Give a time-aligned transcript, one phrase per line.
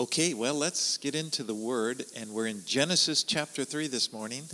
[0.00, 4.44] Okay, well, let's get into the Word, and we're in Genesis chapter 3 this morning.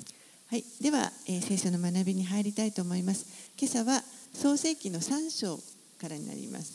[0.48, 3.26] はい、では、えー聖書の学びに入りたいと思います。
[3.58, 4.02] 今朝は
[4.32, 5.58] 創世記の3章
[6.00, 6.72] からになります。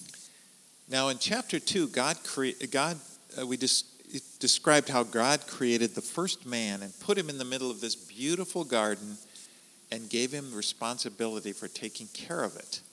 [0.88, 2.18] Now, in chapter 2, God,
[2.70, 2.98] God
[3.42, 3.88] uh, we just
[4.40, 7.96] described how God created the first man and put him in the middle of this
[7.96, 9.18] beautiful garden
[9.92, 12.84] and gave him responsibility for taking care of it.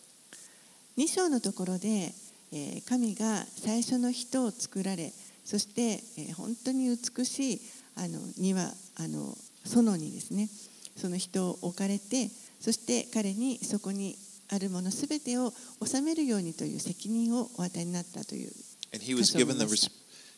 [0.96, 2.14] 2章のところで、
[2.50, 5.12] えー神が最初の人を作られ、
[5.46, 7.60] そして、えー本当に美しい
[7.94, 10.48] あの庭あの園にですね、
[10.96, 12.28] その人を置かれて、
[12.60, 14.16] そして彼にそこに
[14.50, 15.52] あるものすべてを
[15.84, 18.50] 治めるようにという責任をお与えになったという
[18.92, 19.90] And he was given the, res-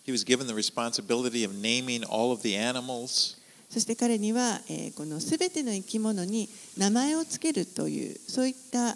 [0.04, 3.36] he was given the responsibility of naming all of the animals.
[3.70, 8.92] そして彼には、えーこのすべての生き物に名前をつけるというそういった、え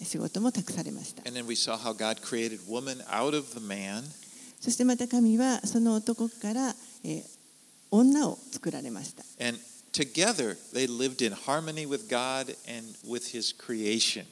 [0.00, 4.02] ー仕事も託されました And then we saw how God created woman out of the man.
[4.60, 6.74] そしてまた神はその男から、
[7.04, 7.22] えー
[7.92, 9.58] 女を作られました And
[9.92, 14.24] together they lived in harmony with God and with his creation.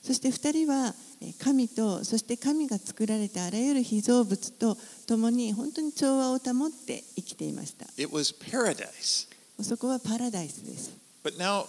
[0.00, 4.76] そして二人はえー神とそして神が作られたあらゆる被造物と
[5.08, 9.26] 共に本当に調和を保って生きていました It was paradise.
[9.60, 10.92] そこはパラダイスです
[11.24, 11.66] But now,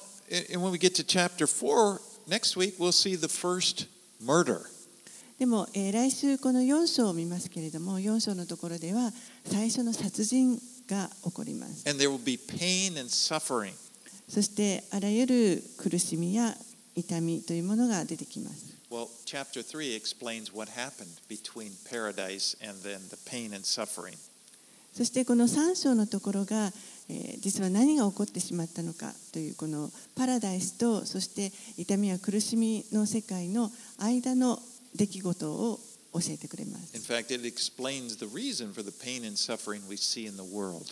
[0.53, 3.87] and when we get to chapter 4, next week, we'll see the first
[4.21, 4.61] murder.
[5.37, 9.11] でも、えー来週この4章を見ますけれども4章のところでは
[9.45, 13.73] 最初の殺人が起こります And there will be pain and suffering.
[14.29, 16.55] そしてあらゆる苦しみや
[16.95, 18.75] 痛みというものが出てきます。
[18.89, 24.17] Well, chapter 3 explains what happened between paradise and then the pain and suffering.
[24.93, 26.71] そしてこの3章のところが、
[27.09, 33.69] えー実は何が起こってしまったのかというこのパラダイスとそして痛みや苦しみの世界の
[33.99, 34.57] 間の
[34.95, 35.79] 出来事を
[36.13, 37.11] 教えてくれま In す。
[37.11, 40.85] fact, it explains the reason for the pain and suffering we see in the world.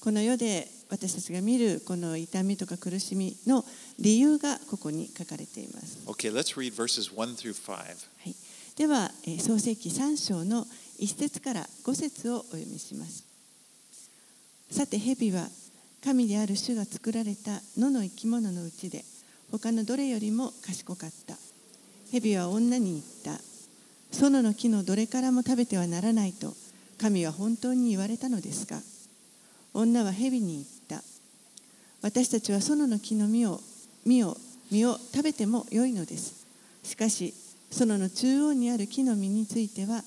[0.00, 3.64] この世で私たちが見るこの痛みとか苦しみの
[3.98, 5.98] 理由がここに書かれています。
[6.06, 7.72] Okay, let's read verses 1 through 5.
[7.72, 7.84] は
[8.24, 8.34] い、
[8.76, 10.66] では、えー創世記3章の
[11.00, 13.24] 1節から5節をお読みします。
[14.70, 15.48] さて、蛇は
[16.04, 19.04] 神である主が作られた野の生き物のうちで、
[19.50, 21.36] 他のどれよりも賢かった。
[22.12, 23.42] 蛇は女に言った。
[24.12, 26.54] 園の木のどれからも食べてはならないと、
[26.98, 28.80] 神は本当に言われたのですか
[29.74, 31.04] 女は蛇に言った。
[32.02, 33.60] 私たちは園の木の実を
[34.04, 34.36] 実を
[34.70, 36.46] 実を食べてもよいのです。
[36.82, 37.34] しかし、
[37.70, 40.02] 園の中央にある木の実については、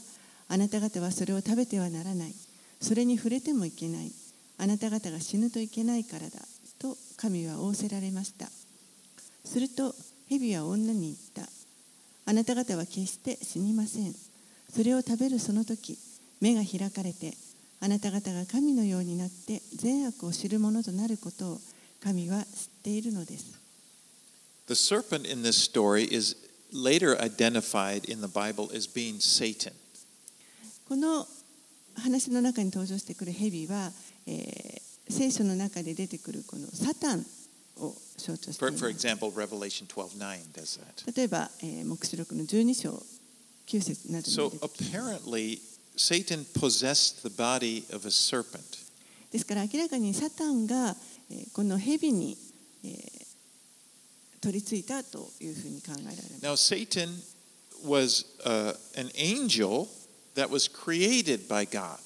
[0.47, 2.33] あなた方はそれを食べてはならない。
[2.81, 4.11] それに触れてもいけない。
[4.57, 6.39] あなた方が死ぬといけないからだ。
[6.79, 8.47] と神は仰せられました。
[9.43, 9.93] すると、
[10.29, 11.58] 蛇は女に言った。
[12.29, 14.13] あなた方は決して死にません。
[14.71, 15.97] それを食べるその時、
[16.39, 17.33] 目が開かれて、
[17.79, 21.57] あなた方が神のようになって善悪を知るものとなることを
[22.03, 22.45] 神は知っ
[22.83, 23.59] ているのです。
[24.67, 26.37] The serpent in this story is
[26.71, 29.73] later identified in the Bible as being Satan.
[30.87, 31.25] この
[31.95, 33.91] 話の中に登場してくる蛇は、
[34.27, 37.25] えー聖書の中で出てくるこのサタン
[37.79, 39.07] を象徴してい For, ま for す。
[39.07, 41.15] example, Revelation 12:9 does that.
[41.15, 43.03] 例えば、えー、黙示録の12章
[43.67, 45.59] 9節など So に出てきます apparently,
[45.97, 48.59] Satan possessed the body of a serpent.
[49.31, 50.95] ですから明らかにサタンが、
[51.29, 52.37] えーこの蛇に、
[52.83, 53.19] えー
[54.41, 56.41] 取り付いたというふうに考えられます。
[56.41, 57.09] Now, Satan
[57.85, 59.87] was uh, an angel
[60.35, 61.97] that was created by God.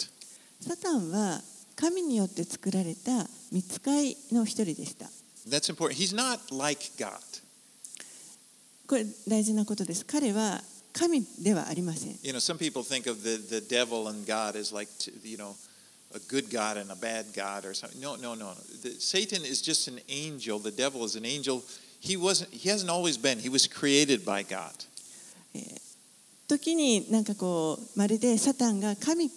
[0.61, 1.41] サタンは
[1.75, 5.07] 神によって作られた見つかいの一人でした。
[5.46, 5.98] That's important.
[5.98, 7.18] He's not like God.
[8.86, 10.04] これ大事なことです。
[10.04, 12.18] 彼は神ではありません。
[12.22, 15.36] You know, some people think of the, the devil and God as like, t- you
[15.36, 15.54] know,
[16.14, 18.00] a good God and a bad God or something.
[18.00, 18.46] No, no, no.
[18.46, 18.54] no.
[18.82, 20.58] The, Satan is just an angel.
[20.58, 21.62] The devil is an angel.
[22.00, 22.50] He wasn't.
[22.50, 23.38] He hasn't always been.
[23.38, 24.72] He was created by God.
[26.46, 29.30] 時になんかこうまるでサタンが神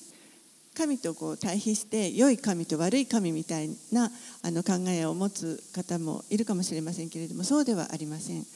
[0.77, 4.11] 神とこう対比して良い神と悪い神みたいな
[4.43, 8.47] あの考えを持つ方もいるかもしれませんけれどもそうではありません、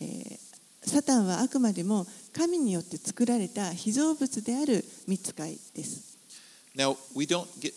[0.00, 0.48] えー
[0.88, 6.16] サタンはあくまでも神によって作られた被造物である見つかいです
[6.76, 7.74] Now we don't get.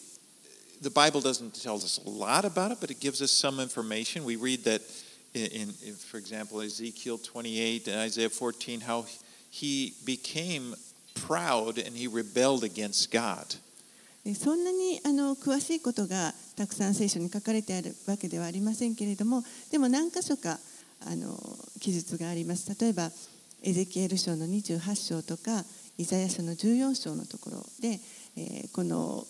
[0.81, 4.24] The Bible doesn't tell us a lot about it, but it gives us some information.
[4.25, 4.81] We read that
[5.33, 9.06] in, in, in for example, Ezekiel 28 and Isaiah 14, how
[9.50, 10.75] he became
[11.15, 13.56] proud and he rebelled against God.
[14.35, 20.59] そんなにあの詳しいことがたくさん聖書に書かれてあるわけではありませんけれどもでも何箇所か
[21.07, 21.35] あの
[21.79, 23.09] 記述があります例えば
[23.63, 25.63] エゼキエル書の28章とか
[25.97, 28.00] イザヤ書の14章のところで、
[28.38, 29.25] えーこの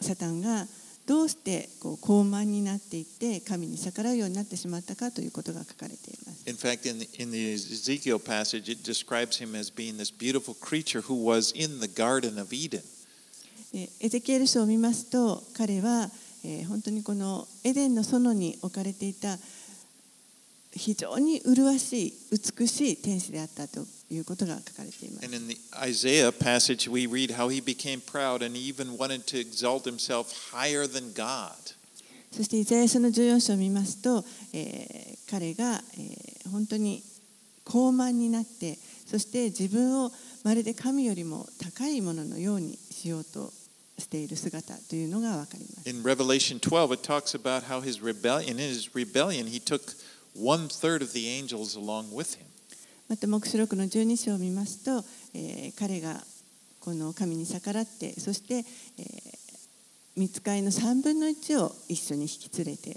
[0.00, 0.66] サタンが
[1.06, 6.48] どうしてこう高慢になっていって神に逆らうようになってしまったかということが書かれています。
[6.48, 11.02] In fact, in the, in the Ezekiel passage, it describes him as being this beautiful creature
[11.02, 12.82] who was in the Garden of Eden.
[13.72, 16.08] でエゼキエル書を見ますと彼は、
[16.44, 19.38] えー本当にこのエデンの園に置かれていた
[20.74, 22.12] 非常に麗しい
[22.58, 29.26] 美しい天使であったということが書かれています And in the Isaiah passage, we read how he became proud and he even wanted
[29.26, 31.52] to exalt himself higher than God.
[32.32, 34.24] そしてイザヤ書の14章を見ますと、
[34.54, 37.02] えー彼が、えー本当に
[37.64, 40.10] 高慢になってそして自分を
[40.44, 43.52] まるで神よりも高いもののようにしようと
[43.98, 45.88] している姿というのが分かります。
[45.88, 49.80] In Revelation 12, it talks about how his rebellion, in his rebellion, he took
[50.34, 52.46] one third of the angels along with him.
[53.08, 55.04] また黙示録の12章を見ますと、
[55.34, 56.22] えー彼が
[56.80, 58.64] この神に逆らってそして、えー、
[60.16, 62.96] 見つかいの3分の1を一緒に引き連れて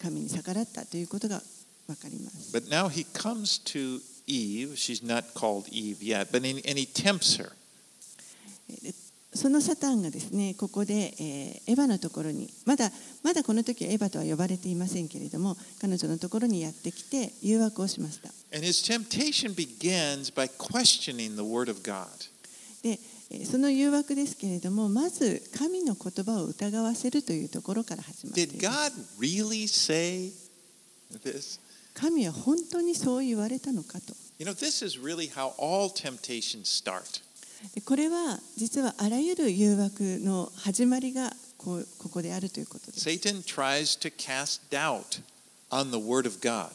[0.00, 1.42] 神に逆らったということが
[1.88, 2.56] 分かります。
[2.56, 4.76] But now he comes to Eve.
[4.76, 7.50] She's not called Eve yet, but and he tempts her?
[8.82, 8.94] で
[9.32, 12.90] そのサタンがですねここで、えーエヴァのところにまだ
[13.22, 18.28] まだこの時はエヴァとは呼ばれていませんけれども彼女のところにやってきて誘惑をしました.
[22.82, 22.98] で
[23.30, 28.58] えーその誘惑ですけれどもまず神の言葉を疑わせるというところから始まっています
[32.00, 37.22] 神は本当にそう言われたのかと You know, this is really how all temptations start.
[37.74, 45.20] でこれは実はあらゆる誘惑の始まりがこうここであるということです Satan tries to cast doubt
[45.70, 46.70] on the word of God.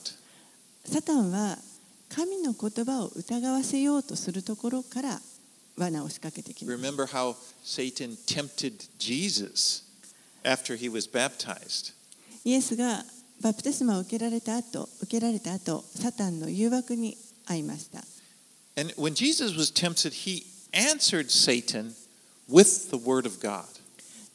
[0.85, 1.57] サタンは
[2.09, 5.19] 神の言葉を疑わせようとするところから
[5.75, 9.83] 罠を仕掛けてきます Remember how Satan tempted Jesus
[10.43, 11.93] after he was baptized.
[12.43, 13.03] イエスが
[13.41, 17.17] バプテスマを受けられた後受けられた後サタンの誘惑に
[17.47, 17.99] 遭いました
[18.77, 21.93] And when Jesus was tempted, he answered Satan
[22.49, 23.63] with the word of God.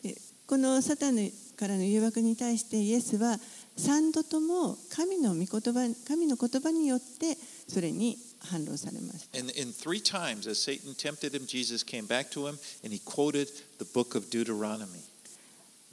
[0.02, 0.16] で
[0.46, 3.38] このサタンのからの誘惑に対してイエスは
[3.76, 7.36] 三度とも神の御言葉神の言葉によって
[7.68, 13.00] それに反論されました And in three times, as Satan tempted him, Jesus came back to him and he
[13.04, 13.48] quoted
[13.78, 15.04] the book of Deuteronomy.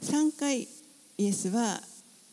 [0.02, 0.62] 3回
[1.18, 1.80] イエスは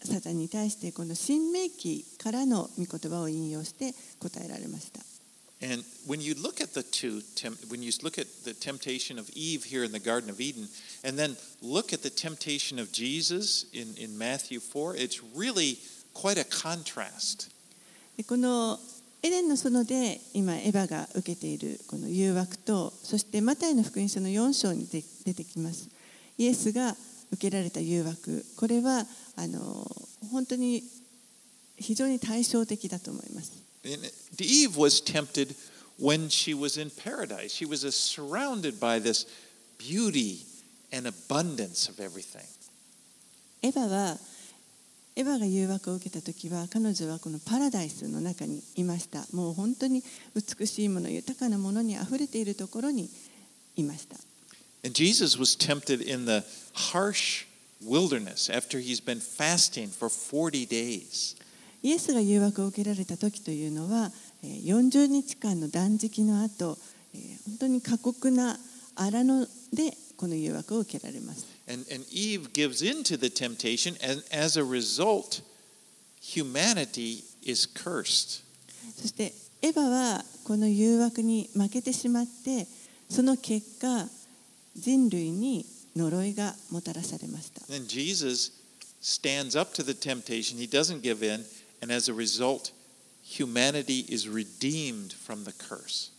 [0.06, 5.02] サタンに対してこの新明記からの御言葉を引用して答えられました
[5.62, 7.24] And when you look at the two,
[7.70, 10.68] when you look at the temptation of Eve here in the Garden of Eden,
[11.04, 15.80] and then look at the temptation of Jesus in, in Matthew 4, it's really
[16.14, 17.50] quite a contrast.
[18.18, 18.80] でこの
[19.24, 25.90] エデンの園で今エヴァが受けているこの誘惑とそしてマタイの福音書の4章にで出てきます
[26.38, 26.96] イエスが
[27.36, 29.06] 受けられた誘惑これは
[29.36, 29.86] あの
[30.32, 30.84] 本当に
[31.78, 33.52] 非常に対照的だと思います
[34.40, 35.56] Eve was tempted
[36.00, 37.52] when she was in paradise.
[37.52, 39.26] She was uh, surrounded by this
[39.78, 40.46] beauty
[40.92, 42.46] and abundance of everything.
[43.62, 44.18] エヴァは
[45.16, 50.04] エヴァが誘惑を受けた時は彼女はこのパラダイスの中にいましたもう本当に
[50.36, 53.10] 美しいもの豊かなものにあふれているところに
[53.78, 54.18] いました
[54.86, 56.46] And Jesus was tempted in the
[56.94, 57.46] harsh
[57.84, 61.36] wilderness after he's been fasting for 40 days.
[61.82, 64.12] イエスが誘惑を受けられた時というのは
[64.44, 66.78] えー40日間の断食の後
[67.14, 68.58] えー本当に過酷な
[68.96, 75.42] 荒野でこの誘惑を受けられます And, and Eve gives in to the temptation, and as a result,
[76.22, 78.44] humanity is cursed.
[78.96, 82.68] そしてエヴァはこの誘惑に負けてしまって
[83.10, 84.08] その結果
[84.76, 85.66] 人類に
[85.96, 88.52] 呪いがもたらされました Then Jesus
[89.02, 91.46] stands up to the temptation, he doesn't give in,
[91.82, 92.72] and as a result,
[93.24, 96.12] humanity is redeemed from the curse.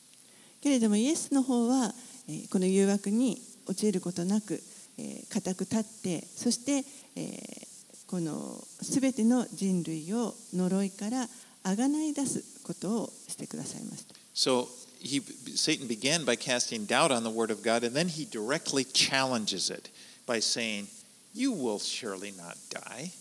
[0.62, 1.92] けれどもイエスの方は
[2.28, 4.60] えーこの誘惑に陥ることなく
[4.98, 6.84] えー固く立ってそして
[7.14, 7.66] えー
[8.06, 11.26] このすべての人類を呪いから
[11.64, 14.66] あがない出すことをしてくださいました So
[15.05, 15.19] he,
[15.55, 19.69] Satan began by casting doubt on the word of God, and then he directly challenges
[19.69, 19.89] it
[20.25, 20.87] by saying,
[21.33, 23.11] You will surely not die.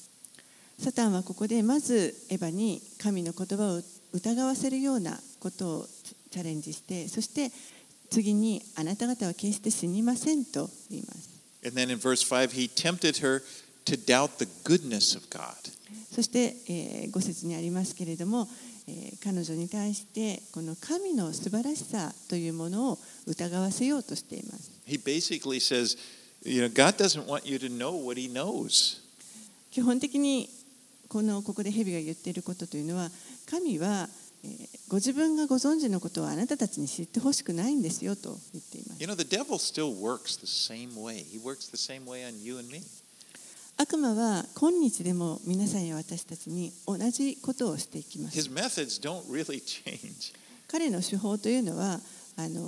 [0.78, 3.82] サタンはここでまずエヴァに神の言葉を
[4.14, 5.86] 疑わせるようなことを
[6.30, 7.50] チャレンジしてそして
[8.08, 11.28] 次にあなた方は決して死にませんと言います
[11.62, 13.42] And then in verse 5, he tempted her
[13.84, 15.54] to doubt the goodness of God.
[16.10, 18.48] そして、えー、5節にありますけれども、
[18.87, 25.97] えー彼女に対してこの神の素晴らしさというものを疑わせようとしています He basically says,
[26.43, 29.01] you know, God doesn't want you to know what He knows.
[29.71, 30.47] 基本的に
[31.07, 33.09] このここで蛇が言っていることというのは
[33.49, 34.07] 神は、
[34.43, 41.23] えーご自分がご存知のことをあなたたちに知ってほしくないんですよと言っています You know, the devil still works the same way.
[41.25, 42.83] He works the same way on you and me.
[43.77, 48.49] 悪魔は今日でも皆さんや私たちに同じことをしていきます。
[48.49, 49.61] Really、
[50.67, 51.99] 彼の手法というのは
[52.37, 52.61] あの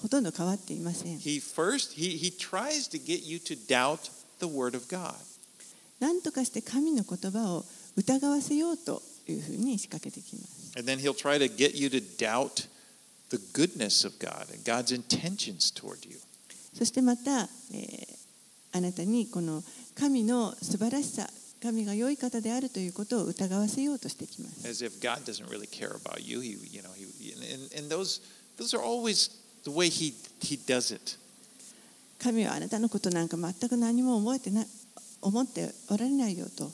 [0.00, 1.18] ほとんど変わっていません。
[1.18, 2.32] He first, he, he
[6.00, 7.64] なんとかして神の言葉を
[7.96, 10.72] 疑わせようというふうに仕掛けてきます。
[10.78, 12.66] And then he'll try to get you to doubt
[13.28, 16.18] the goodness of God and God's intentions toward you.
[16.72, 18.06] そしてまた、えー、
[18.72, 19.62] あなたにこの。
[19.98, 21.28] 神の素晴らしさ
[21.62, 26.40] 神が良い方であるということを疑わせようとしてきます As if God doesn't really care about you.
[26.40, 28.20] He, you know, he, and, and those
[28.58, 29.30] those are always
[29.64, 31.18] the way he he does it.
[32.18, 34.64] 神はあなたのことなんか全く何も覚えてな
[35.22, 36.70] 思っておられないよと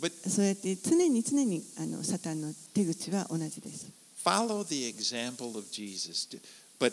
[0.00, 3.90] But そうやって常に常にあのサタンの手口は同じです
[4.24, 6.28] follow the example of Jesus.
[6.78, 6.92] But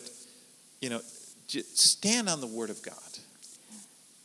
[0.81, 1.01] you know,
[1.47, 3.08] stand on the word of God.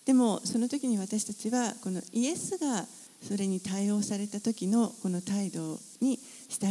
[0.05, 2.87] でもその時に私たちはこのイエスが
[3.23, 6.19] それに対応された時のこの態度に
[6.49, 6.69] 従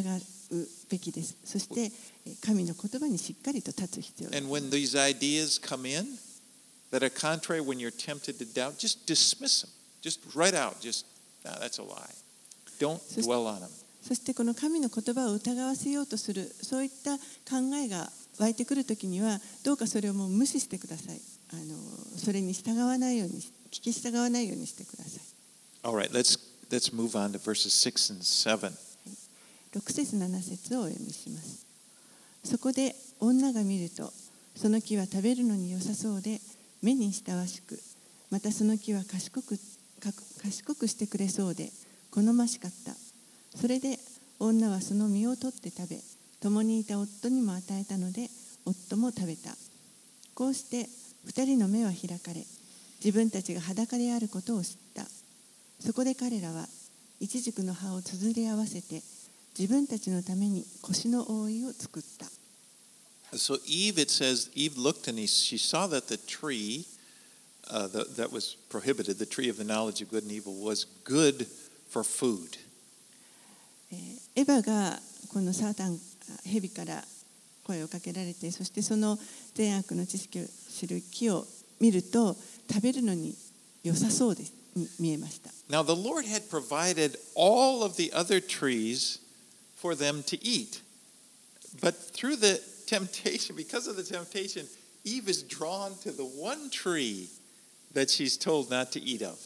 [0.52, 1.92] うべきですそして
[2.26, 6.06] えー神の言葉にしっかりと立つ必要です And when these ideas come in
[6.92, 9.72] that are contrary, when you're tempted to doubt, just dismiss them.
[10.02, 10.80] Just right out.
[10.80, 11.06] Just,
[11.44, 12.14] no, that's a lie.
[12.80, 13.70] Don't dwell on them.
[14.04, 21.22] そしてこの神の言葉を疑わせようとするそういった考えが湧いてくる時にはどうかそれをもう無視してください
[21.54, 21.76] あの
[22.18, 23.36] それに従わないように
[23.70, 25.24] 聞き従わないようにしてください。
[25.84, 28.74] All right, let's let's move on to verses six and seven.
[29.74, 31.66] 6節7節をお読みします。
[32.44, 34.12] そこで女が見ると
[34.56, 36.40] その木は食べるのに良さそうで
[36.82, 37.80] 目に親しく
[38.32, 39.58] またその木は賢く
[40.00, 41.70] か賢くしてくれそうで
[42.12, 42.94] 好ましかった。
[43.56, 44.00] それで
[44.40, 45.98] 女はその実を取って食べ
[46.42, 48.30] 共にいた夫にも与えたので
[48.66, 49.56] 夫も食べた。
[50.34, 50.90] こうして
[51.26, 52.44] 二人の目は開かれ
[53.04, 55.04] 自分たちが裸であることを知った
[55.80, 56.68] そこで彼らは
[57.20, 59.02] イチジクの葉をつづり合わせて
[59.58, 62.28] 自分たちのために腰の覆いを作った
[63.36, 66.86] So Eve, it says, Eve looked and he, she saw that the tree
[67.72, 70.86] uh, the, that was prohibited, the tree of the knowledge of good and evil, was
[71.04, 71.48] good
[71.90, 72.58] for food.
[73.92, 75.00] えーエヴァが
[75.32, 76.00] このサータン
[76.44, 77.04] 蛇から
[77.64, 79.18] 声をかけられてそしてその
[79.54, 81.46] 善悪の知識を知る木を
[81.80, 82.36] 見ると
[82.72, 83.36] 食べるのに
[83.84, 89.20] 良さそうですに見えました Now, the Lord had provided all of the other trees
[89.76, 90.82] for them to eat.
[91.82, 94.68] But through the temptation, because of the temptation,
[95.04, 97.30] Eve is drawn to the one tree
[97.94, 99.38] that she's told not to eat of.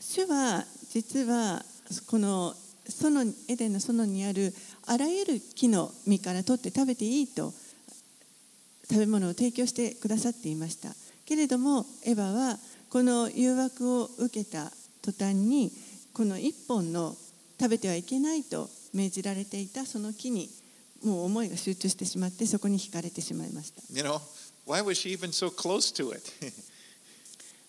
[0.00, 1.62] 主は実は
[2.08, 2.54] この
[2.88, 4.52] 園エデンの園にある
[4.86, 7.52] あらゆる木の実から取って食べていいと
[8.92, 10.90] 食べ物を提供してくださっていました
[11.24, 12.58] けれどもエヴァは
[12.90, 14.70] この誘惑を受けた
[15.00, 15.72] 途端に
[16.12, 17.16] この一本の
[17.58, 20.50] 食べてはいけないと命じられていたその木に
[21.02, 23.82] もう思いが集中してしまってそこに引かれてしまいました。
[23.90, 24.20] You know,
[24.66, 26.22] why was she even so close to it?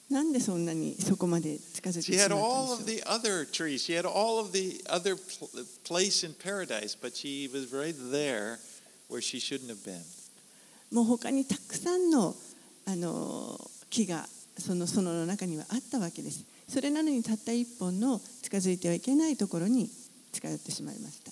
[0.09, 3.13] なんでそんなにそこまで近づいてしまったんでしょう
[6.37, 7.47] paradise, she、
[9.09, 10.22] right、she shouldn't have been.
[10.93, 12.35] もう他にたくさんの
[12.85, 13.59] あの
[13.89, 16.45] 木がその園の中にはあったわけです。
[16.69, 19.89] それなのにたった一本の近づいてはいけないところに
[20.31, 21.31] 近寄ってしまいました。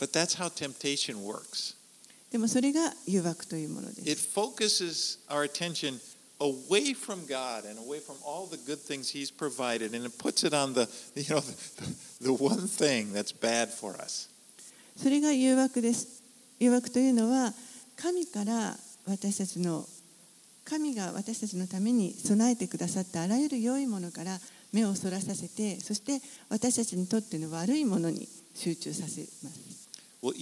[2.31, 4.29] でもそれが誘惑というもので It す。
[4.33, 5.99] focuses our attention
[6.39, 10.43] away from God and away from all the good things He's provided, and it puts
[10.43, 14.29] it on the, you know, the, the one thing that's bad for us.
[14.95, 16.23] それが誘惑です。
[16.59, 17.53] 誘惑というのは
[17.95, 18.75] 神から
[19.11, 19.85] 私たちの
[20.63, 24.39] 神が私たちのために備えてくださったあらゆる良いものから
[24.71, 29.81] 目をそらさせてそして私たちにとっての悪いものに集中させます。
[30.23, 30.33] Well,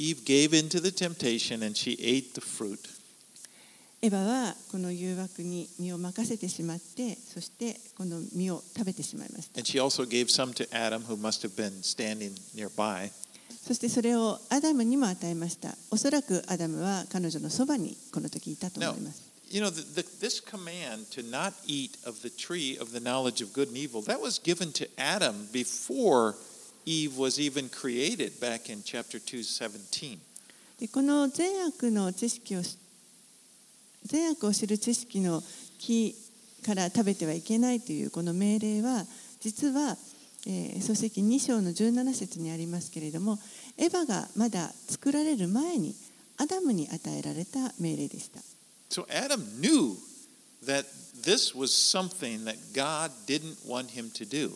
[4.02, 9.60] エヴァはこの誘惑に身を任せてしまってそしてこの身を食べてしまいました。
[9.60, 13.12] And she also gave some to Adam, who must have been standing nearby.
[13.50, 23.42] そしてそれをアダムにも与えましたおそらくアダムは彼女のそばにこの時いたと思います You know, the, this command to not eat of the tree of the knowledge
[23.42, 26.36] of good and evil, that was given to Adam before
[26.86, 30.20] Eve was even created back in chapter 2, 17.
[30.80, 32.78] でこの善悪の知識をし
[34.06, 35.42] 善悪を知る知識の
[35.80, 36.16] 木
[36.64, 39.04] から食べてはいけないというこの命令は
[39.40, 39.96] 実は、
[40.48, 43.40] えー、創世記2章の17節にありますけれども
[43.78, 45.96] エヴァがまだ作られる前に
[46.38, 48.40] アダムに与えられた命令でした。
[48.90, 49.96] So Adam knew
[50.66, 50.86] that
[51.24, 54.52] this was something that God didn't want him to do.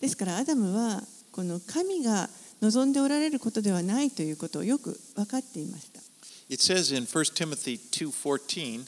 [0.00, 2.28] ですからアダムはこの神が
[2.62, 6.00] 望んでおられることではないということをよく分かっていました。
[6.48, 8.84] It says in 1 Timothy 2:14,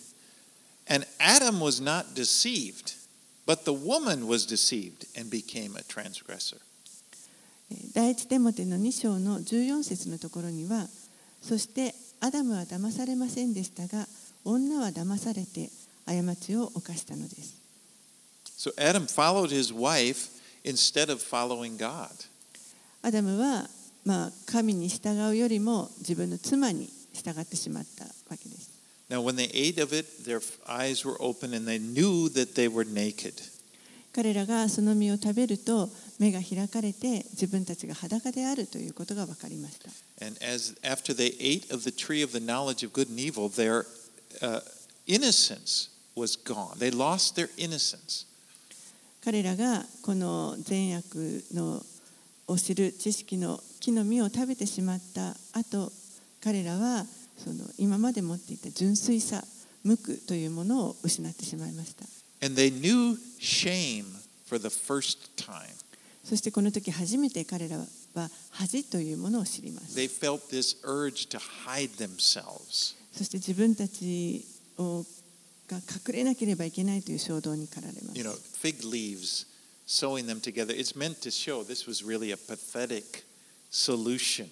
[0.89, 2.95] and Adam was not deceived,
[3.47, 6.59] but the woman was deceived and became a transgressor.
[7.95, 10.89] 第一テモテの2章の14節のところには、
[11.41, 14.07] そしてアダムは騙されませんでしたが、
[14.45, 15.71] 女は騙されて
[16.07, 17.61] 過ちを犯したのです。
[18.59, 20.31] So Adam followed his wife
[20.65, 22.09] instead of following God.
[23.03, 23.69] アダムは、
[24.05, 28.05] まあ、神に従うよりも自分の妻に従ってしまった。
[29.13, 32.87] Now, when they ate of it, their eyes were open and they knew that they were
[32.87, 33.35] naked.
[34.15, 39.91] 彼らがその実を食べると目が開かれて自分たちが裸であるということが分かりました。
[40.25, 43.85] And as after they ate of the tree of the knowledge of good and evil, their
[44.41, 44.61] uh,
[45.07, 46.79] innocence was gone.
[46.79, 48.27] They lost their innocence.
[49.23, 51.83] 彼らがこの善悪の
[52.49, 55.93] を知る知識の木の実を食べてしまった後
[56.43, 57.05] 彼らは
[57.43, 59.43] その今まで持っていた純粋さ、
[59.85, 62.05] 無垢というものを失ってしまいました。
[66.25, 67.85] そしてこの時初めて彼らは
[68.51, 69.95] 恥というものを知ります。
[69.95, 70.01] そ
[73.25, 74.45] して自分たち
[74.79, 75.05] を
[75.69, 75.83] が隠
[76.15, 78.19] れなければいけないという衝動に駆られます。
[78.19, 79.47] You know, fig leaves,
[79.87, 83.25] sewing them together, it's meant to show this was really a pathetic
[83.71, 84.49] solution.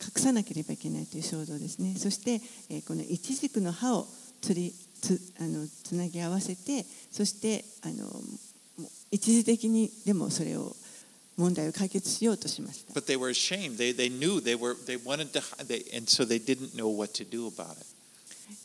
[0.00, 1.94] 隠さなければいけないという衝動ですね。
[1.96, 4.06] そして、えー、この一軸の葉を
[4.40, 8.04] つ,りつ,あのつなぎ合わせて、そしてあの
[9.10, 10.76] 一時的にでもそれを
[11.36, 12.92] 問題を解決しようとしました。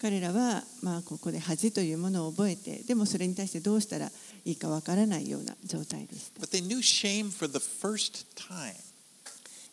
[0.01, 4.11] 彼らは、まあ、ここで恥というものを覚えて、でもそれに対してどうしたら
[4.43, 6.33] いいかわからないような状態です。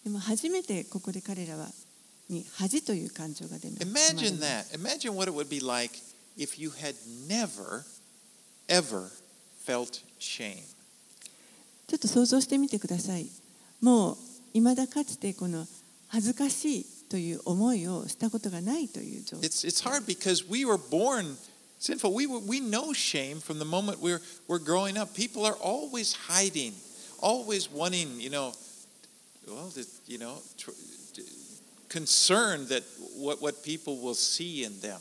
[0.05, 1.67] でも初めてここで彼らは
[2.29, 3.83] に恥という感情が出ます。
[3.83, 4.65] Imagine that.
[4.75, 5.99] Imagine what it would be like
[6.37, 6.95] if you had
[7.29, 7.85] never,
[8.69, 9.11] ever
[9.67, 10.63] felt shame.
[11.87, 13.29] ちょっと想像してみてください。
[13.81, 14.17] もう、
[14.55, 15.67] いまだかつてこの
[16.09, 19.49] 恥ずかしいという思いをしたことがないという状態。
[19.49, 21.37] It's, it's hard because we were born
[21.79, 22.15] sinful.
[22.15, 25.15] We, were, we know shame from the moment we're, we're growing up.
[25.15, 26.73] People are always hiding,
[27.21, 28.53] always wanting, you know,
[29.49, 29.71] well,
[30.07, 30.39] you know,
[31.89, 32.83] concerned that
[33.17, 35.01] what, what people will see in them.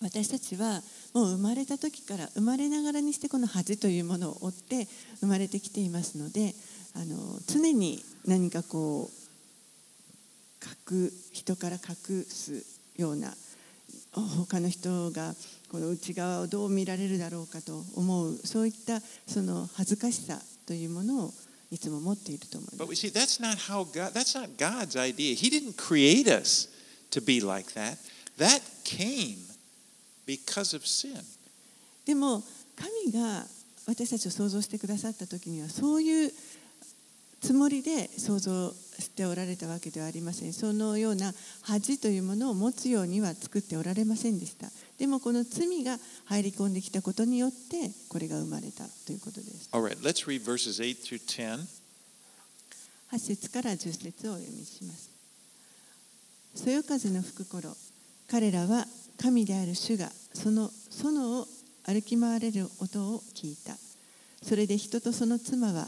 [0.00, 0.80] 私たちは
[1.12, 4.86] もう生まれた時から生まれながらにしてこの恥というものを追って
[5.20, 6.54] 生まれてきていますので
[6.94, 7.16] あの
[7.48, 12.64] 常に何かこう隠人から隠す
[12.96, 13.34] ような
[14.46, 15.34] 他の人が
[15.70, 21.30] この内側をどう見られるだろうかと思うそういったその恥ずかしさというものを
[21.70, 22.82] いつも持っていると思います。
[22.82, 25.34] But we see that's not how God that's not God's idea.
[25.34, 26.68] He didn't create us
[27.10, 27.98] to be like that.
[28.38, 29.38] That came
[30.26, 31.22] because of sin.
[32.06, 32.42] でも
[32.76, 33.44] 神が
[33.86, 36.32] 私たちを想像してくださった時にはそういう
[37.40, 40.52] つもりで想像しておられたわけではありません。
[40.52, 44.68] そのような恥というものを持つようには作っておられませんでした。
[44.98, 49.68] でもこの罪が入り込んできたことによってこれが生まれたということです。
[49.72, 51.60] All right, let's read verses 8 through 10.
[53.12, 55.10] 8節から10節をお読みします。
[56.54, 57.76] そよ風の吹く頃
[58.28, 58.84] 彼らは
[59.22, 61.46] 神である主がその園を
[61.84, 63.76] 歩き回れる音を聞いた。
[64.42, 65.86] それで人とその妻は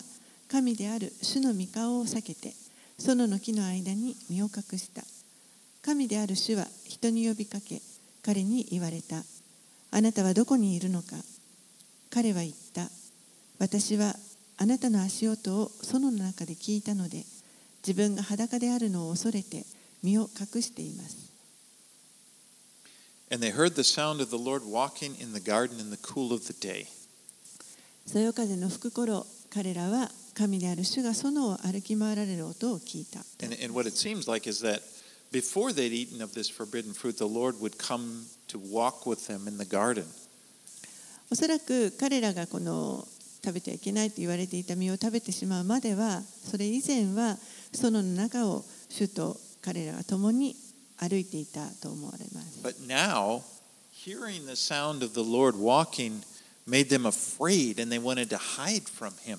[0.51, 2.53] 神である主の御顔を避けて
[2.99, 5.03] 園の木の間に身を隠した。
[5.83, 7.81] 神である主は人に呼びかけ
[8.25, 9.23] 彼に言われた。
[9.93, 11.15] あなたはどこにいるのか。
[12.11, 12.91] 彼は言った。
[13.61, 14.15] 私は
[14.59, 17.25] あなたの足音を園の中で聞いたので
[17.87, 19.65] 自分が裸であるのを恐れて
[20.03, 21.31] 身を隠しています。
[23.31, 26.41] And they heard the sound of the Lord walking in the garden in the cool of
[26.43, 26.87] the day.
[28.05, 30.11] そよ風の吹く頃彼らは
[30.41, 33.21] 神である主が園を歩き回られる音を聞いた。
[33.45, 34.81] And, and what it seems like is that
[35.31, 39.47] before they'd eaten of this forbidden fruit, the Lord would come to walk with them
[39.47, 40.05] in the garden.
[41.31, 43.07] おそらく彼らがこの
[43.45, 47.37] 食べてはいけないと言われていた実を食べてしまうまでは、それ以前は
[47.75, 50.57] 園の中を主と彼らが共に
[50.97, 52.61] 歩いていたと思われます。
[52.63, 53.43] But now,
[53.93, 56.23] hearing the sound of the Lord walking
[56.67, 59.39] made them afraid and they wanted to hide from him.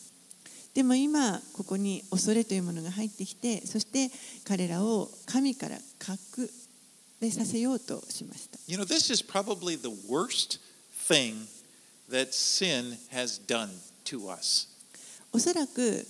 [0.73, 4.09] でも今ここに恐れというものが入ってきてそして
[4.45, 6.49] 彼らを神から隠
[7.19, 10.59] れさせようとしました You know, this is probably the worst
[11.07, 11.47] thing
[12.09, 13.69] that sin has done
[14.05, 14.67] to us.
[15.33, 16.05] おそらく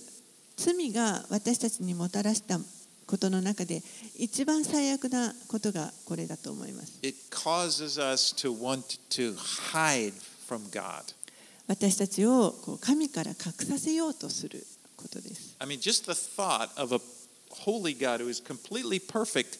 [0.56, 2.58] 罪が私たちにもたらした
[3.06, 3.82] ことの中で
[4.16, 9.34] 一番最悪なことがこれだと思います It causes us to want to
[9.72, 10.14] hide
[10.48, 11.14] from God.
[11.66, 14.64] 私たちをこう神から隠させようとする
[14.96, 16.98] ことです I mean, just the thought of a
[17.64, 19.58] holy God who is completely perfect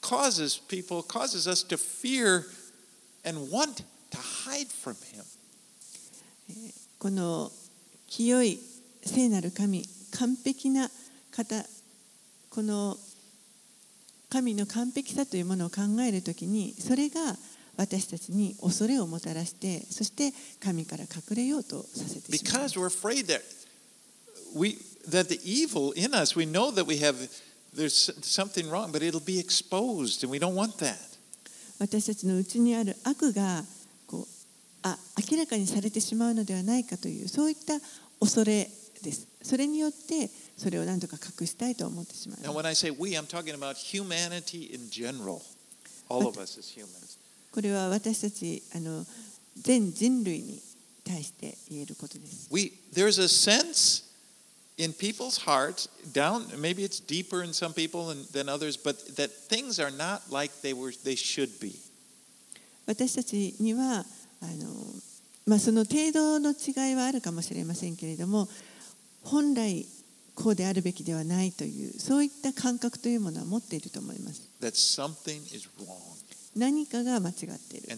[0.00, 2.44] causes people, causes us to fear
[3.24, 5.24] and want to hide from Him.
[6.98, 7.50] この
[8.08, 8.58] 清い
[9.04, 10.90] 聖なる神完璧な
[11.30, 11.64] 方
[12.50, 12.96] この
[14.30, 17.20] 神の完璧さというものを考えるときにそれが
[17.78, 22.38] 私たちに恐れをもたらして、そして神から隠れようとさせてしまい。
[31.78, 33.62] 私たちのうにある悪が
[34.08, 34.26] こう
[34.82, 34.98] あ
[35.30, 37.74] 明らかにされてしまうのではないかという、そういった
[38.18, 38.68] 恐れ
[39.02, 39.28] です。
[39.42, 42.38] それによって、それを何とか隠したいと思ってしまう。
[47.52, 49.04] これは私たちあの
[49.56, 50.60] 全人類に
[51.04, 54.08] 対して言えることです We there's a sense
[54.78, 59.80] in people's hearts down maybe it's deeper in some people than, others, but that things
[59.80, 61.74] are not like they were they should be.
[62.86, 64.04] 私たちには
[64.40, 64.72] あの、
[65.46, 68.48] まあ、その程度の違いはあるかもしれませんけれども
[69.22, 69.86] 本来
[70.34, 76.17] こうであるべきではないというそういった感覚というものは持っていると思います That something is wrong.
[76.58, 77.88] 何かが間違っている。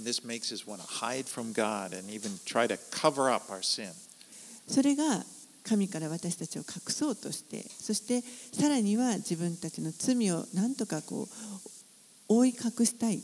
[4.68, 5.24] それが
[5.64, 11.28] 神から私たちを隠そうとして、そしてさらには自分たちの罪を何とかこう
[12.28, 13.22] 覆い隠したい、隠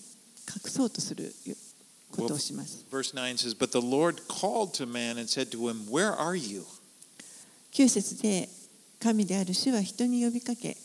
[0.67, 1.35] そうとする
[2.11, 2.85] ことをします。
[7.73, 8.49] 9節、で、
[9.01, 10.77] 神である主は人に呼びかけ、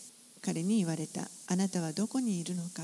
[0.42, 1.30] 彼に言われた。
[1.48, 2.84] あなたはどこにいるのか。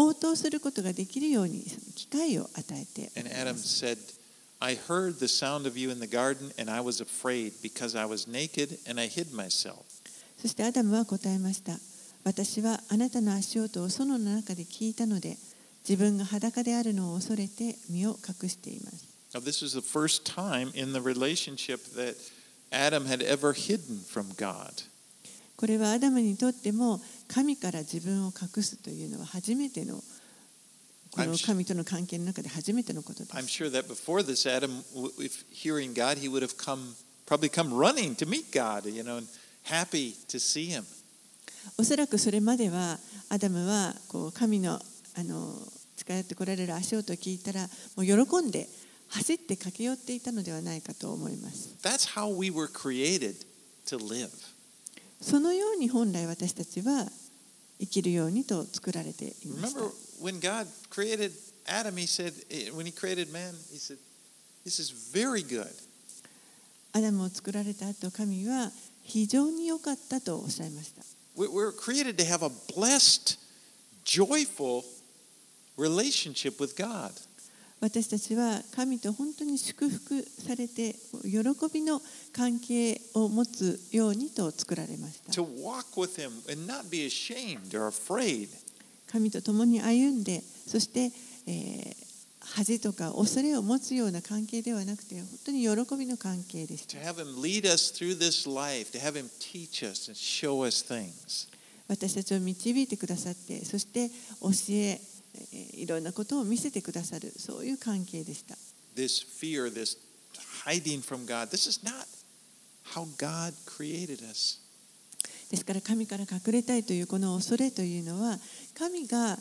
[0.00, 1.64] 応答することができるように
[1.96, 3.98] 機会を与えて And Adam said,
[4.60, 8.06] I heard the sound of you in the garden, and I was afraid because I
[8.06, 9.82] was naked and I hid myself.
[10.40, 11.72] そしてアダムは答えました
[12.22, 15.36] 私はあなたの足音を園の中で聞いたので
[15.88, 22.14] 自分が裸であるのを恐れて身を隠しています Now, this is the first time in the relationship that
[22.70, 24.84] Adam had ever hidden from God.
[25.56, 30.02] これはアダムにとっても神から自分を隠すというのは初めての
[31.10, 33.64] この神との関係の中で初めてのことで I'm す。
[33.64, 34.82] sure that before this, Adam,
[35.18, 36.94] if hearing God, he would have come,
[37.26, 39.26] probably come running to meet God, you know, and
[39.64, 40.84] happy to see him.
[41.76, 44.80] おそらくそれまではアダムはこう神の
[45.14, 45.54] あの
[45.96, 48.68] 近寄ってこられる足音を聞いたらもう喜んで
[49.08, 51.74] 走って駆け寄っていたのではないかと思います。
[51.82, 53.36] That's how we were created
[53.86, 54.30] to live.
[55.20, 57.06] そのように本来私たちは
[57.80, 59.76] 生きるようにと作られています。
[66.92, 68.70] アダムを作られた後神は
[69.02, 71.02] 非常に良かったとおっしゃいました。
[77.80, 81.38] 私たちは神と本当に祝福されて喜
[81.72, 85.32] びの関係を持つようにと作られました。
[89.10, 91.12] 神と共に歩んで、そして、
[92.40, 96.98] 恥とか恐れを持つような関係ではなくて、本当に喜びの関係でした。
[101.88, 104.10] 私たちを導いてくださって、そして
[104.42, 105.00] 教え、
[105.52, 108.54] いろんなことを見せてくださるそういう関係でした
[108.96, 109.96] This fear, this
[110.64, 112.06] hiding from God, this is not
[112.94, 114.60] how God created us.
[115.50, 118.38] ですから神から隠れたいというこの恐れというのは
[118.76, 119.38] 神が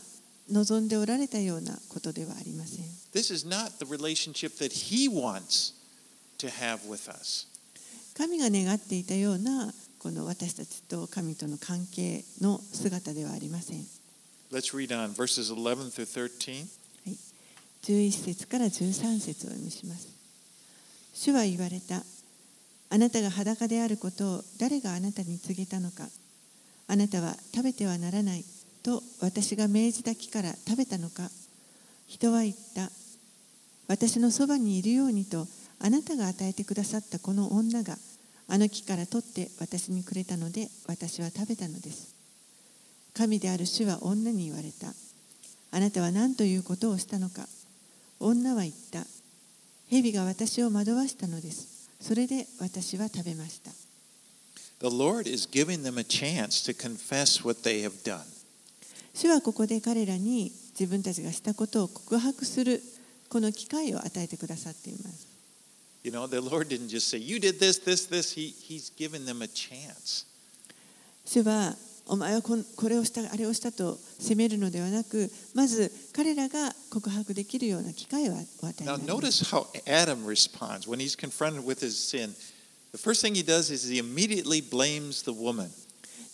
[0.50, 5.74] 望んでおられたようなことではありません This is not the relationship that He wants
[6.38, 7.48] to have with us.
[8.16, 13.86] 神が願っていたようなこの私たちと神との関係の姿ではありません
[14.52, 16.66] Let's read on verses 11 through 13.
[17.84, 20.08] 11節から13節を読みします。
[21.14, 22.04] 主は言われた。
[22.90, 26.08] あなたが裸であることを誰があなたに告げたのか。
[26.88, 28.46] あなたは食べてはならない。
[28.84, 31.30] と私が命じた木から食べたのか。
[32.08, 32.90] 人は言った。
[33.90, 35.46] 私のそばにいるようにと。
[35.80, 37.98] あなたが与えてくださったこの女が
[38.48, 42.17] あの木から取って私にくれたので私は食べたのです。
[43.18, 44.94] 神である主は女に言われた
[45.72, 47.48] あなたは何ということをしたのか
[48.20, 49.00] 女は言った
[49.90, 53.72] 蛇が私を惑わしたのですそれで私は食べました
[54.80, 58.22] The Lord is giving them a chance to confess what they have done.
[59.16, 62.84] 主はここで彼らに自分たちがしたことを告白する
[63.30, 65.28] この機会を与えてくださっています
[66.04, 68.36] You know, the Lord didn't just say, You did this, this, this.
[68.36, 70.28] He, he's given them a chance.
[71.26, 71.76] 主は
[72.10, 72.58] お前はこ
[72.90, 82.34] れをしたあれをしたと責めるのではなくまず彼らが告白できるような機会をお与え Now, ります notice how Adam responds when he's confronted with his sin.
[82.94, 85.70] The first thing he does is he immediately blames the woman.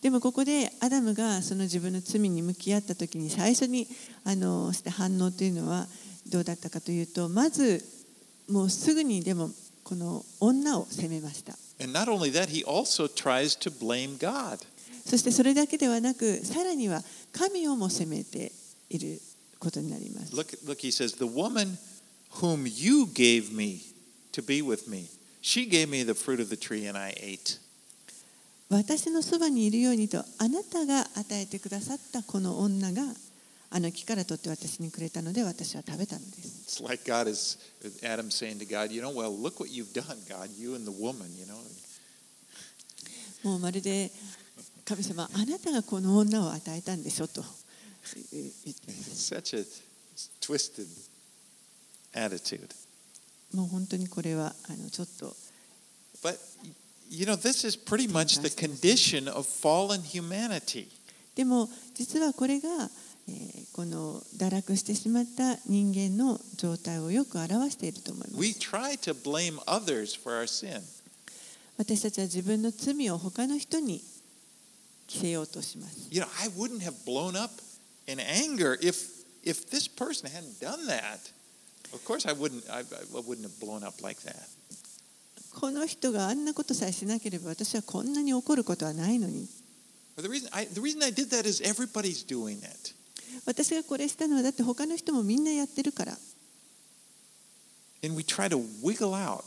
[0.02, 3.88] でもここでアダムがその自分の罪に向き合った時に最初に
[4.26, 5.88] あのした反応というのは
[6.30, 7.84] どうだったかというとまず
[8.50, 9.50] もうすぐにでも
[9.84, 14.60] この女を責めました And not only that, he also tries to blame God.
[15.06, 18.52] そしてそれだけではなくさらには神をも責めて
[18.90, 19.20] いる
[19.60, 21.78] ことになります Look, look, he says, The woman
[22.42, 23.82] whom you gave me
[24.32, 25.08] to be with me,
[25.42, 27.60] she gave me the fruit of the tree and I ate.
[28.70, 33.04] 私のそばにいるようにとあなたが与えてくださったこの女が
[33.70, 37.60] あの木から取って私にくれたので私は食べたのです It's like God is,
[38.04, 40.92] Adam saying to God, You know, well, look what you've done, God, you and the
[40.92, 41.56] woman, you know.
[43.44, 44.10] もうまるで
[44.86, 47.42] 神様あなたがこの女を与えたんでしょと。
[53.54, 55.36] もう本当にこれはあのちょっと。
[61.36, 62.70] でも実はこれが、
[63.28, 68.40] え、この堕落してしまった人間の状態をよく表していると思います。
[71.78, 74.04] 私たちは自分の罪を他の人に。
[75.08, 77.52] 着せようとします You know, I wouldn't have blown up
[78.08, 81.20] in anger if if this person hadn't done that.
[81.94, 82.64] Of course, I wouldn't.
[82.70, 84.48] I, I wouldn't have blown up like that.
[85.54, 89.48] この人があんなことさえしなければ私はこんなに怒ることはないのに
[90.18, 92.96] the reason I, the reason I did that is everybody's doing it.
[93.46, 96.18] 私がこれしたのはだって他の人もみんなやってるから
[98.04, 99.44] And we try to wiggle out,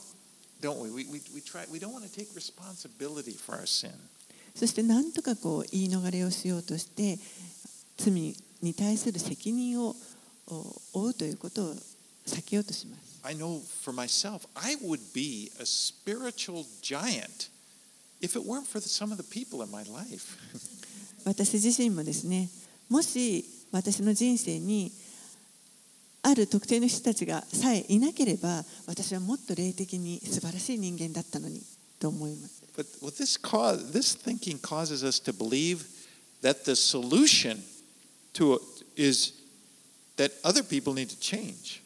[0.63, 0.91] don't we?
[0.91, 1.67] We, we, we try.
[1.71, 3.93] We don't want to take responsibility for our sin.
[4.57, 7.19] そして何とかこう言い逃れをしようとして
[7.99, 9.95] 罪に対する責任を
[10.95, 11.75] お負うということを
[12.27, 13.21] 避けようとします。
[13.23, 17.51] I know for myself, I would be a spiritual giant
[18.21, 20.37] if it weren't for some of the people in my life.
[21.25, 22.49] 私自身もですね
[22.89, 24.93] もし私の人生に
[26.23, 31.63] ある特定の人たちがさえいなければ私はもっと霊的に素晴らしい人間だったのに
[31.99, 32.66] と思います。
[32.77, 35.87] But what this cause, this thinking causes us to believe
[36.43, 37.63] that the solution
[38.35, 38.61] to
[38.97, 39.33] is
[40.17, 41.83] that other people need to change.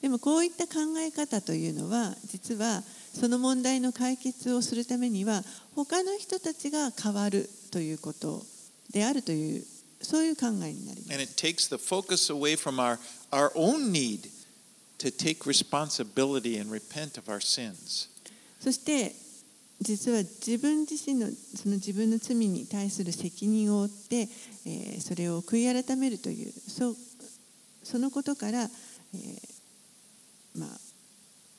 [0.00, 5.42] でもこういった考え方というのは実はその問題の解決をするためには
[5.74, 8.42] 他の人たちが変わるということ
[8.90, 9.64] であるという
[10.00, 11.12] そういう考えになります。
[11.12, 12.98] And it takes the focus away from our,
[13.30, 14.30] our own need
[14.98, 18.08] to take responsibility and repent of our sins.
[18.60, 19.14] そして
[19.80, 24.28] 実は自分自身のその自分の罪に対する責任を負って、
[24.66, 26.94] えーそれを悔い改めるというそ
[27.82, 30.68] そのことから、えーまあ、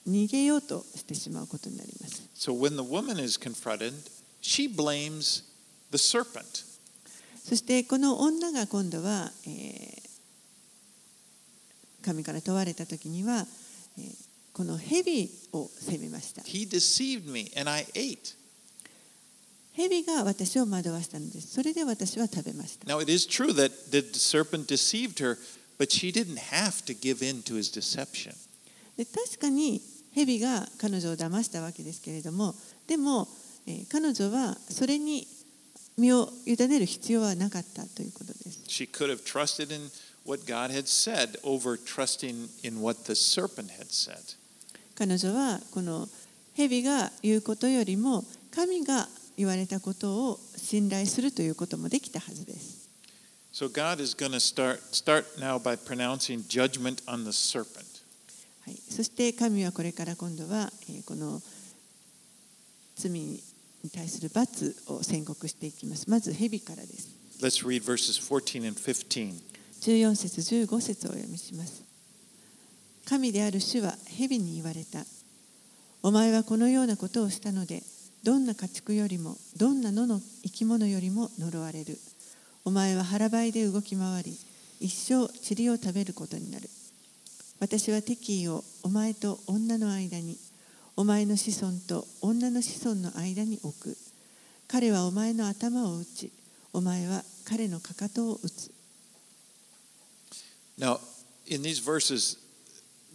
[0.08, 2.30] 逃げようとしてしまうことになります。
[2.36, 3.94] So when the woman is confronted,
[4.42, 5.44] she blames
[5.92, 6.66] the serpent.
[7.44, 10.02] そしてこの女が今度は、えー
[12.04, 13.46] 神から問われた時には、
[13.98, 18.36] えーこの蛇を責めました He deceived me and I ate.
[19.74, 25.38] 蛇が私を惑わしたのですそれで私は食べました Now, it is true that the serpent deceived her,
[25.80, 28.36] but she didn't have to give in to his deception.
[28.98, 29.82] で確かに
[30.14, 32.54] 蛇が彼女を騙したわけですけれども
[32.88, 33.28] でも、
[33.66, 35.26] えー彼女はそれに
[35.98, 39.90] 身を委ねる必要はなかったということです She could have trusted in
[40.26, 44.36] what God had said over trusting in what the serpent had said.
[45.02, 46.08] 彼女はこの
[46.54, 52.88] 蛇が言うことよりも神が言われたことを信頼するということもできたはずです。
[53.52, 57.84] So God is going to start start now by pronouncing judgment on the serpent.
[58.64, 61.42] はい、そして神はこれから今度は、えーこの
[62.96, 63.42] 罪に
[63.92, 66.08] 対する罰を宣告していきます。
[66.12, 67.10] まず蛇からです。
[67.42, 69.34] Let's read verses 14 and 15.
[69.82, 71.91] 14節15節をお読みします。
[73.06, 75.06] 神である主は蛇に言われた。
[76.04, 77.84] お前はこのようなことをしたので、
[78.24, 81.98] どんな家畜よりも、どんな野の生き物よりも呪われる。
[82.66, 84.38] お前は腹ばいで動き回り、
[84.80, 86.70] 一生塵を食べることになる。
[87.60, 90.38] 私は敵意をお前と女の間に、
[90.96, 93.98] お前の子孫と女の子孫の間に置く。
[94.68, 96.32] 彼はお前の頭を打ち、
[96.74, 98.72] お前は彼のかかとを打つ。
[100.80, 101.00] Now,
[101.48, 102.38] in these verses,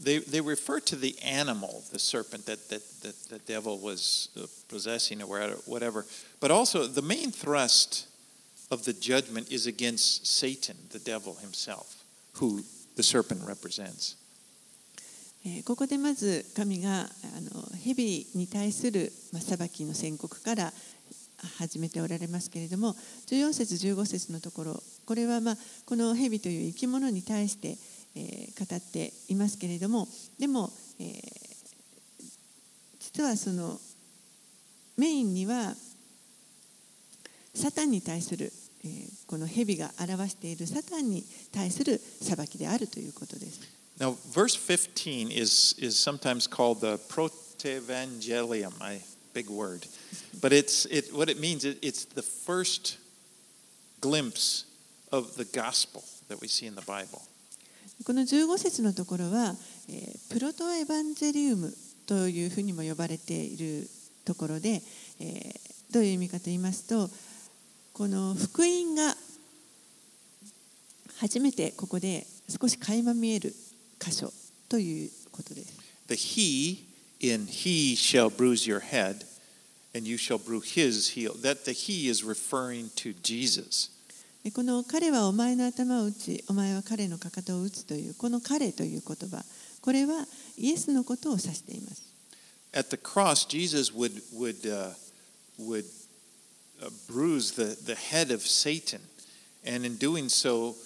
[0.02, 4.48] they, they refer to the animal, the serpent that, that, that the devil was uh,
[4.68, 5.28] possessing or
[5.66, 6.06] whatever.
[6.40, 8.08] But also, the main thrust
[8.72, 12.04] of the judgment is against Satan, the devil himself,
[12.34, 12.64] who
[12.96, 14.16] the serpent represents.
[15.44, 17.06] えーここでまず神があ
[17.42, 20.72] の蛇に対する、まあ、裁きの宣告から
[21.58, 22.94] 始めておられますけれども
[23.26, 25.58] 14節15節のところこれは、まあ、
[25.88, 27.76] この蛇という生き物に対して、
[28.17, 31.57] えー語っていますけれどもでも、えー
[32.99, 33.79] 実はその
[34.99, 35.75] メインには
[37.55, 38.53] サタンに対する、
[38.85, 43.61] えーこの蛇が表しているサタンに対する裁きであるということです。
[43.99, 49.01] Now, verse 15 is, is sometimes called the protevangelium, I
[49.37, 49.87] big word.
[50.41, 52.97] But it's, it, what it means, it, it's the first
[54.01, 54.65] glimpse
[55.13, 57.21] of the gospel that we see in the Bible.
[58.05, 59.55] この15節のところは、
[59.89, 61.73] えープロトエヴァンジェリウム
[62.07, 63.89] というふうにも呼ばれている
[64.25, 64.83] ところで、
[65.21, 67.09] えーどういう意味かと言いますと
[67.93, 69.15] この福音が
[71.19, 73.55] 初めてここで少し垣間見える
[73.99, 74.33] 箇所
[74.69, 75.79] ということです。
[76.09, 76.85] The he
[77.21, 79.25] in he shall bruise your head,
[79.95, 81.33] and you shall bruise his heel.
[81.33, 83.96] That the he is referring to Jesus.
[84.47, 89.45] でこの彼はお前の頭を打ち、お前は彼のかかとを打つという、この彼という言葉、
[89.81, 90.25] これは
[90.57, 92.05] イエスのことを指しています。
[92.73, 94.95] At the cross, Jesus would, would, uh,
[95.59, 95.85] would
[96.81, 99.01] uh, bruise the, the head of Satan.
[99.67, 100.77] And in doing so,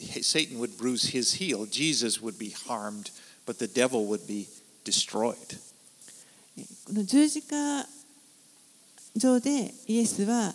[0.00, 1.66] Satan would bruise his heel.
[1.66, 3.12] Jesus would be harmed,
[3.46, 4.48] but the devil would be
[4.82, 5.60] destroyed.
[6.86, 7.86] この十字架
[9.14, 10.52] 上でイエスは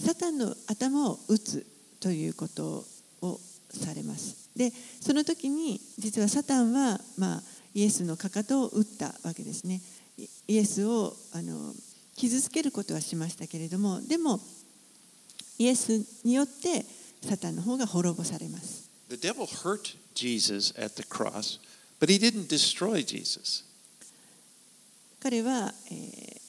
[0.00, 1.66] サタンの頭を打つ
[2.00, 2.84] ということ
[3.22, 3.38] を
[3.70, 4.48] されます。
[4.56, 7.42] で、その時に実はサタンは、まあ、
[7.74, 9.80] イエスのかかとを打ったわけですね。
[10.16, 11.72] イイエスをあの
[12.16, 14.40] 傷つけることはしましたけれども、でも
[15.58, 16.84] イエスによって
[17.22, 18.90] サタンの方が滅ぼされます。
[19.08, 21.60] The devil hurt Jesus at the cross,
[22.00, 23.64] but he didn't destroy Jesus.
[25.20, 26.40] 彼は、えー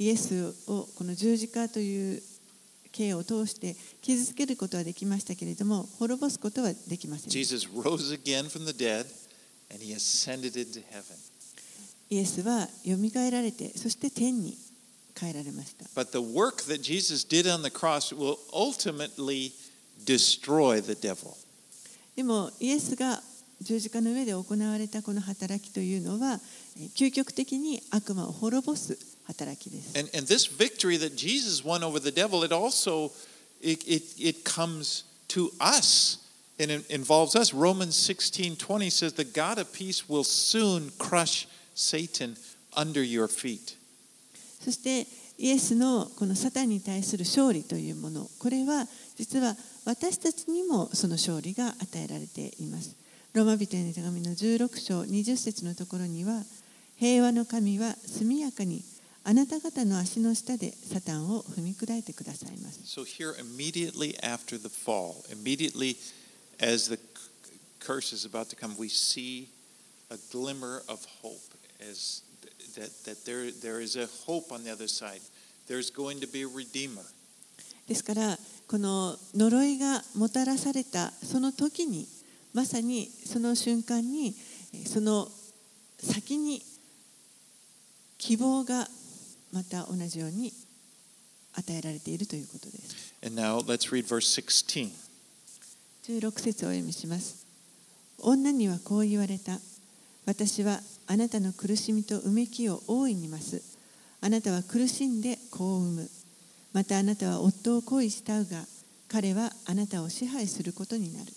[0.00, 2.22] イエスをこの十字架という
[2.92, 7.30] 刑を通して傷つけることはできましたけれども、滅ぼすことはできません。
[12.10, 14.56] イエスは読みがえられて、そして天に
[15.18, 15.84] 変えられました。
[22.16, 23.22] でも、イエスが
[23.60, 26.40] 十字架の上で行われたこの働きというのは、
[26.96, 28.98] 究極的に悪魔を滅ぼす。
[29.28, 33.12] 働きです And, and this victory that Jesus won over the devil, it also
[33.60, 36.18] it, it, it comes to us
[36.58, 37.54] and it involves us.
[37.54, 42.36] Romans 16 20 says, The God of peace will soon crush Satan
[42.76, 43.76] under your feet.
[44.60, 45.06] そして
[45.38, 49.54] イエスのこのサタンに対する勝利というものこれは実は
[49.84, 52.96] 私たちにもその勝利が与えられています
[53.34, 56.42] ローマ人への手紙の16章20節のところには
[56.96, 58.82] 平和の神は速やかに
[59.28, 65.98] あなた方の足の下でサタンを踏み砕いてくださいます So here, immediately after the fall, immediately
[66.58, 66.98] as the
[67.78, 69.48] curse is about to come, we see
[70.10, 71.36] a glimmer of hope
[71.78, 72.22] as
[72.74, 75.20] that, that there, there is a hope on the other side.
[75.66, 77.04] There's going to be a redeemer.
[77.86, 82.06] ですからこの呪いがもたらされたその時に
[82.54, 84.34] まさにその瞬間に
[84.72, 85.28] えーその
[85.98, 86.62] 先に
[88.18, 88.88] 希望が
[89.52, 90.52] また同じように
[91.54, 93.14] 与えられているということです。
[93.24, 94.90] And now let's read verse 16.
[96.06, 97.46] 16節をお読みします。
[98.20, 99.58] 女にはこう言われた。
[100.26, 103.62] 私はあなたの苦しみとうめきを大いに増す。
[104.20, 106.10] あなたは苦しんで子を産む。
[106.72, 108.64] またあなたは夫を恋したうが、
[109.08, 111.32] 彼はあなたを支配することになる。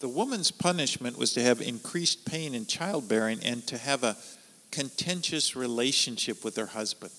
[0.00, 4.16] The woman's punishment was to have increased pain in childbearing and to have a
[4.72, 7.12] contentious relationship with her husband.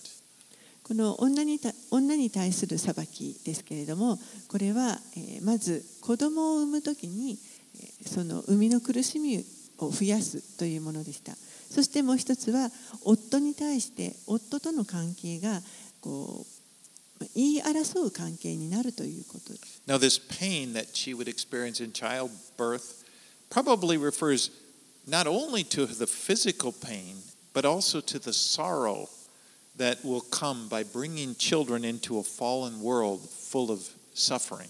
[0.84, 7.38] この女にた女に対する裁きですけれども、これは、えーまず子供を産むときに、
[7.76, 9.46] えーその生みの苦しみ
[9.78, 11.34] を増やすというものでした。
[11.70, 12.70] そしてもう一つは、
[13.06, 15.62] 夫に対して夫との関係が
[16.02, 19.54] こう言い争う関係になるということ。
[19.88, 23.06] Now, this pain that she would experience in childbirth
[23.50, 24.52] probably refers
[25.08, 27.16] not only to the physical pain,
[27.54, 29.08] but also to the sorrow
[29.78, 33.80] that will come by bringing children into a fallen world full of
[34.14, 34.70] suffering.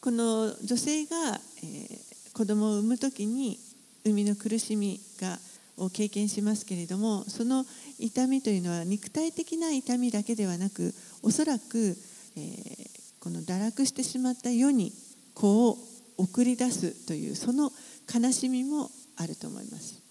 [0.00, 3.60] この女性が、えー子供を産むときに
[4.04, 5.38] 生みの苦しみが
[5.76, 7.64] を経験しますけれどもその
[8.00, 10.92] 痛みというのは肉体的な痛みだけではなく
[11.22, 11.96] おそらく、
[12.36, 14.92] えーこの堕落してしまった世に
[15.32, 15.78] 子を
[16.18, 17.70] 送り出すというその
[18.14, 20.03] 悲しみもあると思います。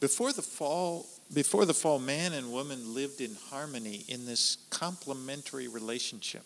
[0.00, 5.68] Before the fall, before the fall, man and woman lived in harmony in this complementary
[5.68, 6.42] relationship.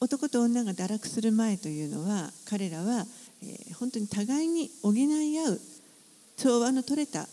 [0.00, 3.06] 男と女が堕落する前というのは彼らは、
[3.42, 5.60] えー本当に互いに補い合う
[6.36, 7.28] 調和の取れた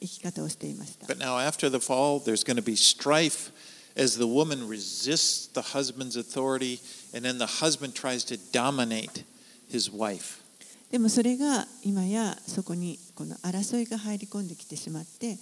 [0.00, 1.06] 生き方をしていました。
[1.06, 3.52] But now, after the fall, there's going to be strife
[3.96, 6.80] as the woman resists the husband's authority,
[7.14, 9.24] and then the husband tries to dominate
[9.70, 10.40] his wife.
[10.91, 15.37] でもそれが今やそこにこの争いが入り込んできてしまって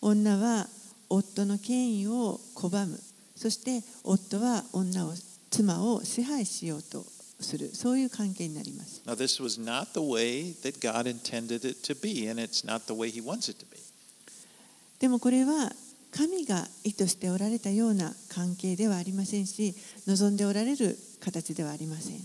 [0.00, 0.66] 女は
[1.08, 2.98] 夫の権威を拒む。
[3.36, 5.12] そして夫は女を
[5.50, 7.04] 妻を支配しようと
[7.40, 7.74] する。
[7.74, 9.02] そういう関係になります。
[9.06, 12.92] Now, this was not the way that God intended it to be, and it's not the
[12.92, 13.78] way He wants it to be.
[15.00, 15.72] でもこれは
[16.10, 19.74] 神が意図しておられたような関係ではありませんし
[20.06, 22.20] 望んでおられる形ではありません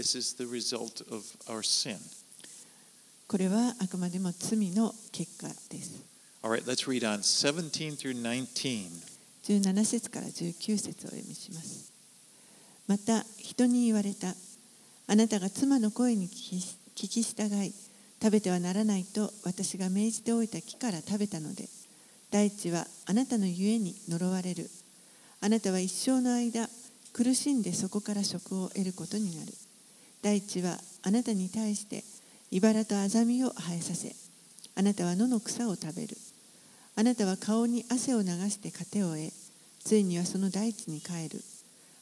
[0.00, 1.98] This is the result of our sin.
[3.28, 6.02] これはあくまでも罪の結果です。
[6.42, 8.88] All right, let's read on 17 through 19.
[9.44, 11.92] 17節から19節をお読みします。
[12.88, 14.34] また人に言われた。
[15.06, 16.30] あなたが妻の声に聞
[16.94, 17.74] き聞き従い
[18.22, 21.68] 食べてはならないと私が命じておいた木から食べたので
[22.30, 24.70] 大地はあなたのゆえに呪われる。
[25.42, 26.70] あなたは一生の間
[27.12, 29.52] 苦しんでそこから食を得ることになる
[30.22, 32.04] 大地はあなたに対して
[32.50, 34.14] 茨とアザミを生えさせ
[34.76, 36.16] あなたは野の草を食べる。
[36.96, 39.32] あなたは顔に汗を流して糧を得
[39.84, 41.42] ついにはその大地に帰る。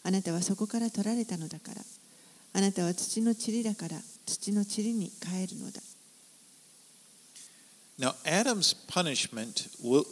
[0.02, 1.82] あなたはそこから取られたのだから。
[2.54, 5.80] あなたは土の塵だから土の塵に帰るのだ。
[7.98, 10.04] Now, Adam's punishment will,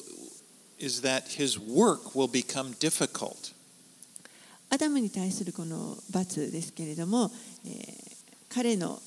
[0.79, 3.53] is that his work will become difficult.
[4.71, 7.31] アダムに対するこの罰ですけれども、
[7.65, 8.17] えー
[8.57, 8.99] 彼の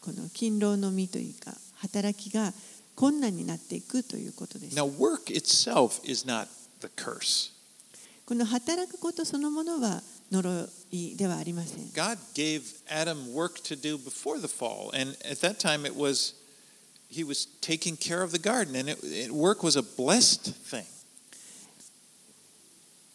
[0.00, 2.52] この勤労の身というか働きが
[2.94, 6.46] 困難になっていくということです Now, work itself is not
[6.80, 7.52] the curse.
[8.24, 10.00] この働くことそのものは
[10.32, 16.34] 呪いではありません God gave Adam work to do before the fall, and at that time it was
[17.10, 20.86] he was taking care of the garden, and it, it, work was a blessed thing.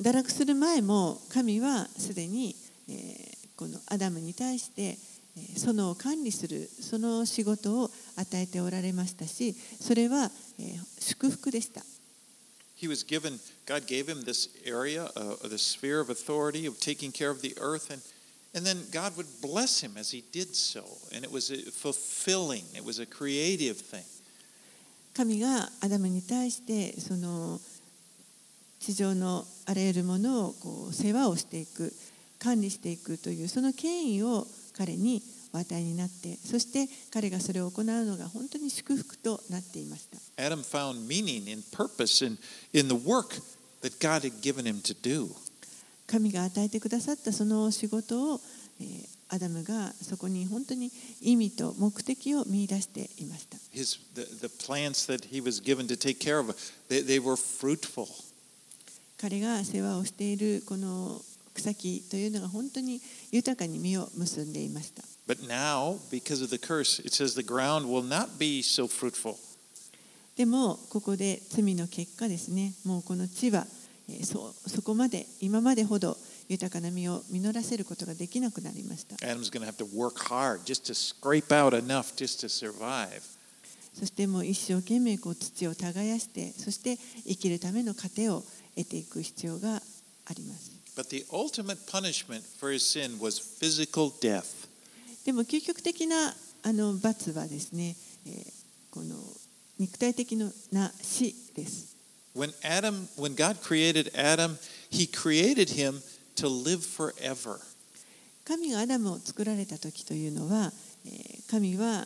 [0.02, 2.56] 堕落する前も神はすでに、
[2.90, 4.98] えーこのアダムに対して
[5.36, 11.82] えー園を管理するその仕事を与えておられましたしそれは、えー祝福でした
[12.82, 17.12] He was given, God gave him this area, uh, the sphere of authority of taking
[17.12, 18.02] care of the earth, and,
[18.56, 20.86] and then God would bless him as he did so.
[21.14, 24.06] And it was fulfilling, it was a creative thing.
[25.14, 27.60] 神がアダムに対してその
[28.80, 31.94] 地上のあらゆるものをこう世話をしていく
[32.40, 34.46] 管理していくというその権威を
[34.78, 35.22] 彼に
[35.54, 40.46] お与えになってそして彼がそれを行うのが本当に祝福となっていました。
[40.46, 41.68] アダムは意味と意味と意味を
[42.08, 43.30] 神が与えてく
[44.64, 48.42] れ神が与えてくださったその仕事を、
[49.30, 53.58] アダムがそこに本当に意味と目的を見出していました。
[59.22, 61.22] 彼が世話をしているこの
[61.54, 63.02] 草木というのが本当に
[63.32, 65.04] 豊かに実を結んでいました。
[70.38, 73.68] でもここで罪の結果ですね、もうこの地は
[74.24, 76.16] そ,そこまで今までほど
[76.48, 79.18] 豊かな実を実らせることができなくなりました。
[83.92, 86.96] そしてもう一生懸命こう土を耕して、そして
[87.28, 88.44] 生きるための糧を
[88.84, 90.72] 得ていく必要があります。
[90.96, 94.46] But the ultimate punishment for his sin was physical death.
[95.26, 98.60] でも究極的なあの罰はですね、えー
[98.92, 99.16] この
[99.78, 100.52] 肉体的な
[101.02, 101.96] 死です。
[102.36, 104.58] When Adam, when God created Adam,
[104.90, 106.02] he created him
[106.36, 107.60] to live forever.
[108.46, 110.72] 神がアダムを作られた時というのは、
[111.06, 112.06] えー神は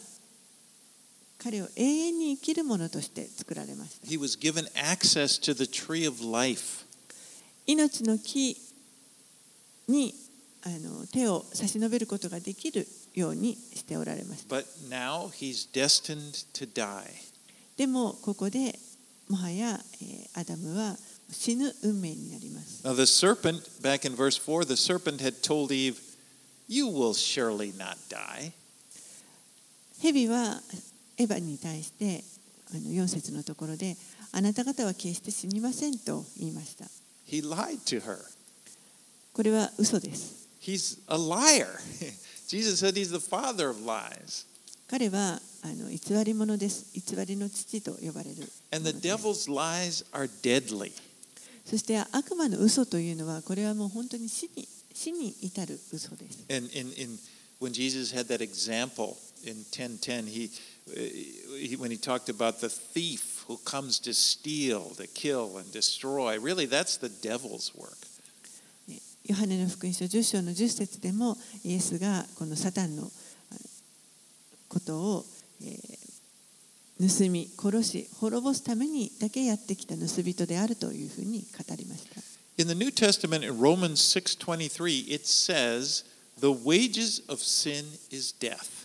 [1.44, 4.08] 彼を永遠に生きるものとして作られました。
[4.08, 6.86] He was given access to the tree of life.
[7.68, 8.58] 命の木
[9.88, 10.14] に
[10.64, 14.56] あの手を差し伸べることができるようにしておられました。
[14.56, 17.04] But now he's destined to die.
[17.76, 18.80] でもここで
[19.28, 20.96] もはや、えーアダムは
[21.30, 22.88] 死ぬ運命になります。
[22.88, 25.96] Now, the serpent, back in verse 4, the serpent had told Eve,
[26.68, 28.54] You will surely not die.
[30.02, 30.62] 蛇は
[31.18, 32.24] エヴァに対して
[32.72, 33.95] あの4節のところで
[34.32, 36.86] あなた方は決して死にませんと言いました。
[37.28, 38.18] He lied to her.
[39.34, 40.47] これは嘘です。
[40.61, 41.68] He's a liar.
[42.47, 44.45] Jesus said he's the father of lies.
[44.88, 46.88] 彼はあの偽り者です。
[46.93, 50.91] 偽りの父と呼ばれるも And の the devil's lies are deadly.
[51.66, 56.45] そして悪魔の嘘というのはこれはもう本当に死に死に至る嘘です。
[56.49, 57.20] And in, in,
[57.59, 60.51] when Jesus had that example in 1010, he, he,
[61.78, 66.66] when he talked about the thief who comes to steal, to kill, and destroy, really
[66.66, 67.97] that's the devil's work.
[69.26, 73.09] ヨハネの福音書10章の10節でもイエスがこのサタンのあ
[74.70, 75.24] ことを、
[75.62, 76.09] えー
[76.99, 82.20] 盗み殺し滅ぼすためにだけやってきた盗人であるというふうに語りました。
[82.61, 86.05] In the New Testament, in Romans 6.23, it says,
[86.41, 88.82] the wages of sin is death.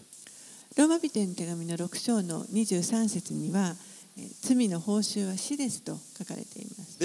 [0.79, 3.75] ローマ人へ手紙の6章の23節には
[4.43, 7.01] 罪の報酬は死ですと書かれています。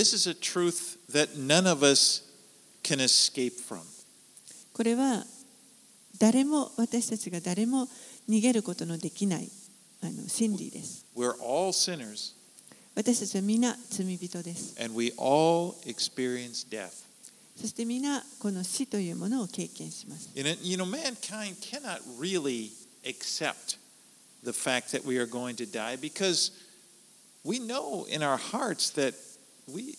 [4.73, 5.25] これは
[6.19, 7.87] 誰も私たちが誰も
[8.29, 9.49] 逃げることのできない
[10.03, 11.07] あの真理です。
[12.93, 14.75] 私たちは皆罪人です。
[17.59, 20.29] そして皆この死というものを経験します。
[23.05, 23.77] Accept
[24.43, 26.51] the fact that we are going to die because
[27.43, 29.13] we know in our hearts that
[29.67, 29.95] we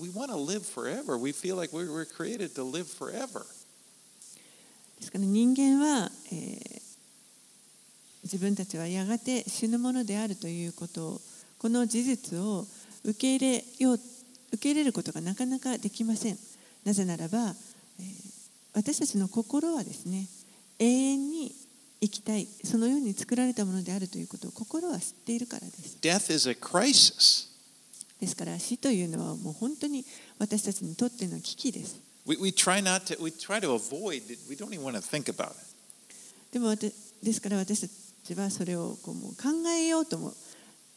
[0.00, 1.16] we want to live forever.
[1.16, 3.44] We feel like we were created to live forever.
[4.98, 6.84] ですから人間は、えー
[8.24, 11.20] 自分たちはやがて死ぬものであるということを
[11.58, 12.64] この事実を
[13.04, 16.38] 受け入れよう受け入れることがなかなかできません。
[16.86, 17.54] なぜならば、
[18.00, 18.34] えー
[18.74, 20.26] 私たちの心はですね
[20.80, 21.52] 永遠に
[22.00, 25.98] 生きたい、そのように作られたものであるということを心は知っているからです。
[28.20, 30.04] ですから死というのはもう本当に
[30.38, 32.00] 私たちにとっての危機です。
[36.52, 36.92] でも私
[37.22, 37.88] ですから私た
[38.24, 40.32] ちはそれをこうもう考えようとも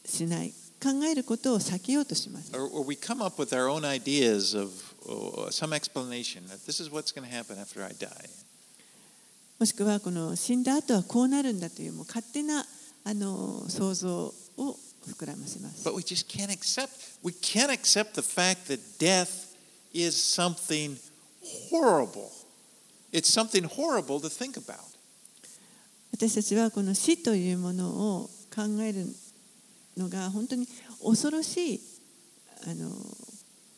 [0.04, 2.52] しない考えることを避けようとします。
[2.54, 2.84] Or, or
[8.24, 8.47] of,
[9.58, 12.64] もしくはこの死んだ後はこうなるんだというもう勝手な
[13.04, 14.32] あの想像を
[15.06, 16.90] 膨らませます But we just can't accept.
[17.24, 19.56] We can't accept the fact that death
[19.92, 20.96] is something
[21.70, 22.30] horrible.
[23.12, 24.76] It's something horrible to think about.
[26.12, 29.06] 私たちはこの死というものを考える
[29.96, 30.68] のが本当に
[31.02, 31.80] 恐ろしい
[32.66, 32.90] あの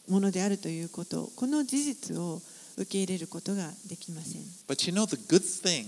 [0.08, 2.40] ものであるということこの事実を
[2.80, 5.86] 受け入れることができません But you know the good thing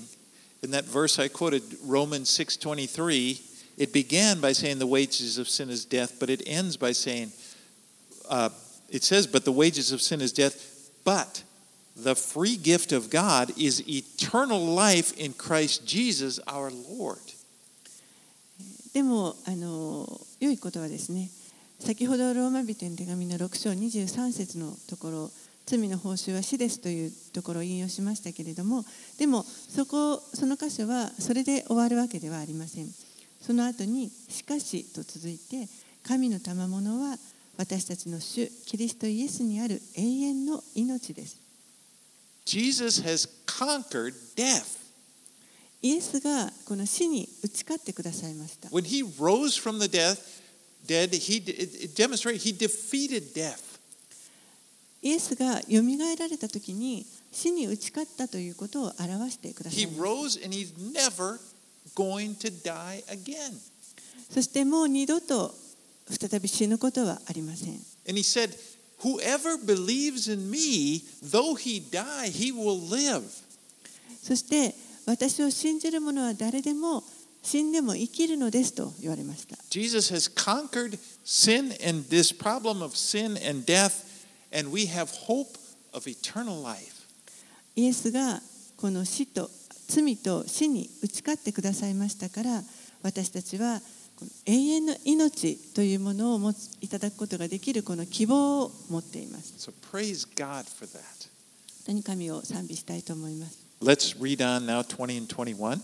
[0.62, 3.40] in that verse I quoted, Romans 6:23,
[3.76, 7.32] it began by saying the wages of sin is death, but it ends by saying,
[8.28, 8.50] uh,
[8.88, 11.42] it says, but the wages of sin is death, but
[11.96, 17.18] the free gift of God is eternal life in Christ Jesus our Lord.
[18.92, 21.30] でもあの良いことはですね
[21.80, 25.30] 先ほどローマ人の手紙の6章23節のところ
[25.66, 28.84] 罪の報酬は死ですというところを引用しましたけれども
[29.18, 32.88] でもそこその箇所はそれで終わるわけではありません
[33.40, 35.68] その後に「しかし」と続いて
[36.02, 37.18] 「神の賜物は
[37.56, 41.36] 私たちの主キリストイエスにある永遠の命です」
[42.44, 44.64] Jesus has conquered death.
[45.80, 50.18] イエスがこの死に打ち勝ってくださいました When he rose from the death,
[50.86, 51.40] dead, he
[51.94, 53.71] demonstrated he defeated death.
[55.02, 59.88] イエスがよみがえられた時に死に打ち勝ったということを表してください。
[64.30, 65.52] そしてもう二度と
[66.08, 67.80] 再び死ぬことはありません。
[74.22, 74.74] そして
[75.04, 77.02] 私を信じる者は誰でも
[77.42, 79.56] 死んでも生きるのですと言われました。
[79.68, 84.11] Jesus has conquered sin and this problem of sin and death.
[84.52, 85.58] And we have hope
[85.92, 87.02] of eternal life.
[87.74, 88.40] イエスが
[88.76, 89.48] この死と
[89.88, 92.62] 罪と死に打ち勝ってくださいましたから
[93.02, 93.80] 私たちは
[94.46, 100.98] 永遠の命というものを持ついただくことができるこの希望を持っています So praise God for that.
[100.98, 105.80] 本当に神を賛美したいと思います？Let's read on now 20 and 21.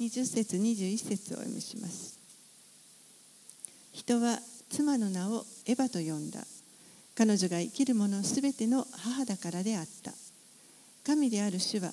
[0.00, 2.18] 20節21節をお読みします
[3.92, 4.38] 人は
[4.70, 6.40] 妻の名をエヴァと呼んだ
[7.18, 10.12] 彼女が生きる者すべての母だからであった。
[11.04, 11.90] 神である主は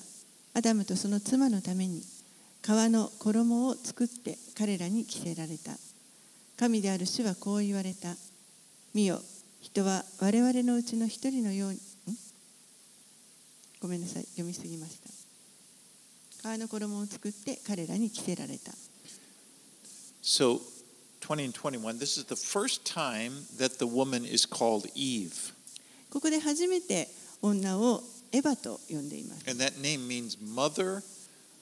[0.54, 2.00] アダムとその妻のために
[2.62, 5.72] 革の衣を作って彼らに着せられた。
[6.56, 8.14] 神である主はこう言われた。
[8.94, 9.20] 見よ
[9.60, 11.80] 人は我々のうちの一人のように
[13.80, 15.10] ごめんなさい読みすぎました。
[16.44, 18.70] 革の衣を作って彼らに着せられた。
[20.22, 20.60] So
[21.21, 25.53] 20 and 21, this is the first time that the woman is called Eve.
[26.09, 27.07] ここで初めて
[27.41, 29.49] 女をエヴァと呼んでいます。
[29.49, 31.03] And that name means mother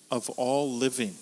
[0.10, 1.14] of all living.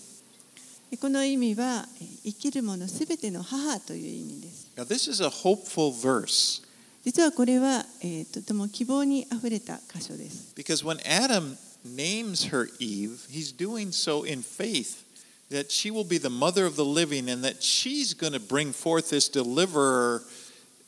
[1.01, 4.67] この意味はえー生きる者すべての母という意味です。
[4.77, 6.63] Now, this is a hopeful verse
[7.03, 10.53] 実はこれは、えーとても希望にあふれた箇所です。
[10.55, 15.03] because when Adam names her Eve, he's doing so in faith
[15.52, 18.72] That she will be the mother of the living and that she's going to bring
[18.72, 20.22] forth this deliverer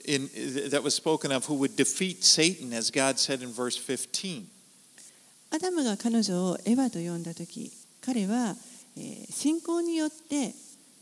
[0.05, 0.29] in,
[0.71, 4.49] that was spoken of who would defeat Satan, as God said in verse 15.
[5.51, 7.71] アダムが彼女をエヴァと呼んだ時
[8.05, 8.57] 彼は、
[8.97, 10.53] えー信仰によって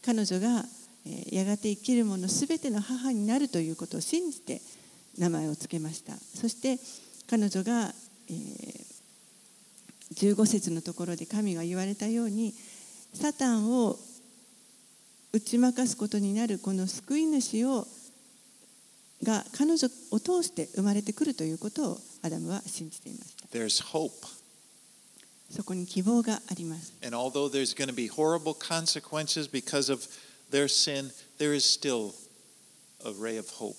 [0.05, 0.65] 彼女が、
[1.07, 4.61] えーやがて生きる者すべての母になるということを信じて
[5.19, 6.79] 名前を付けましたそして
[7.31, 7.93] 彼女が、
[8.29, 8.93] えー
[10.13, 12.53] 15節のところで神が言われたように
[13.15, 13.99] サタンを
[15.33, 17.87] 打ち負かすことになるこの救い主を
[19.23, 24.11] が彼女を通して生まれてくるということをアダムは信じていました There's hope.
[25.51, 26.93] そこに希望があります。
[27.05, 30.01] And although there's going to be horrible consequences because of
[30.51, 32.13] their sin, there is still
[33.05, 33.75] a ray of hope.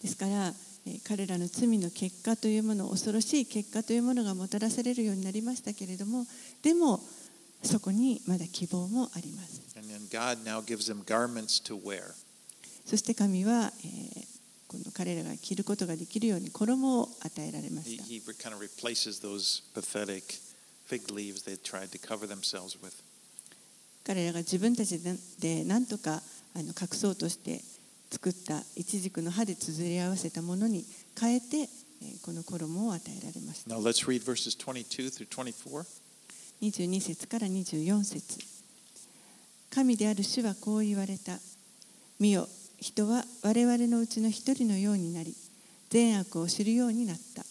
[0.00, 0.54] ですから、
[0.86, 6.24] えー彼らの罪の結果というもの、恐ろしい結果というものがもたらされるようになりましたけれども、
[6.62, 7.00] でも、
[7.62, 9.60] そこにまだ希望もあります。
[12.86, 14.26] そして神は、えー、
[14.66, 17.90] この彼らが着ることができるように衣を与えられます。
[24.04, 24.98] 彼らが自分たち
[25.38, 26.22] で何とか
[26.54, 27.60] あの隠そうとして
[28.10, 30.84] 作った一軸の葉でつづり合わせたものに
[31.18, 33.68] 変えて、えー、この衣を与えられます。
[36.62, 38.38] 22節から24節。
[39.70, 41.38] 神である主はこう言われた。
[42.18, 42.48] 見よ
[42.78, 45.34] 人は我々のうちの一人のようになり
[45.88, 47.44] 善悪を知るようになった。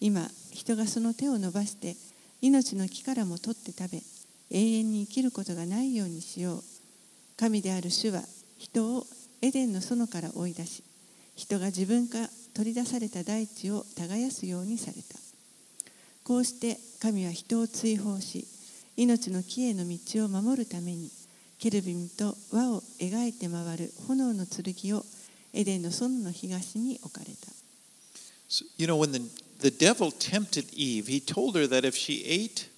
[0.00, 1.94] 今人がその手を伸ばして
[2.40, 4.02] 命の木からも取って食べ
[4.50, 6.62] 永遠に生きることがないようにしよう。
[7.36, 8.22] 神である主は
[8.58, 9.06] 人を
[9.42, 10.82] エデンの園から追い出し
[11.36, 15.29] 人が自分から取り出された大地を耕すようにされた。
[16.30, 18.46] こうして神は人を追放し
[18.96, 21.10] 命の木への道を守るために
[21.58, 25.02] ケルビムと輪を描いて回る炎の剣を
[25.52, 27.50] エデンの園の東に置かれた
[28.48, 29.18] So, you know, when the,
[29.58, 32.68] the devil tempted Eve, he told her that if she ate,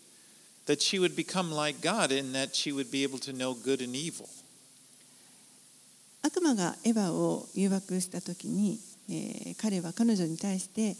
[0.64, 3.84] that she would become like God and that she would be able to know good
[3.84, 4.26] and evil.
[6.22, 8.78] 悪魔がエヴァを誘惑した時に、
[9.10, 10.96] えー彼は彼女に対して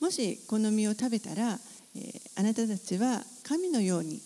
[0.00, 1.69] もしこの実を食べたら、えー
[2.36, 4.20] あなたたちは神のように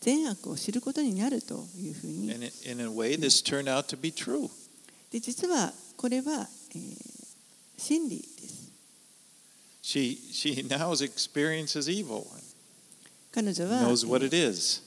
[0.00, 4.48] 善悪を知ることになるというふうに And it, in a way, this turned out to be true.
[5.10, 7.20] で実はこれは、えー
[7.80, 8.70] 真理です
[9.82, 12.26] She, she now experiences evil,
[13.32, 14.82] 彼女は knows what え it is.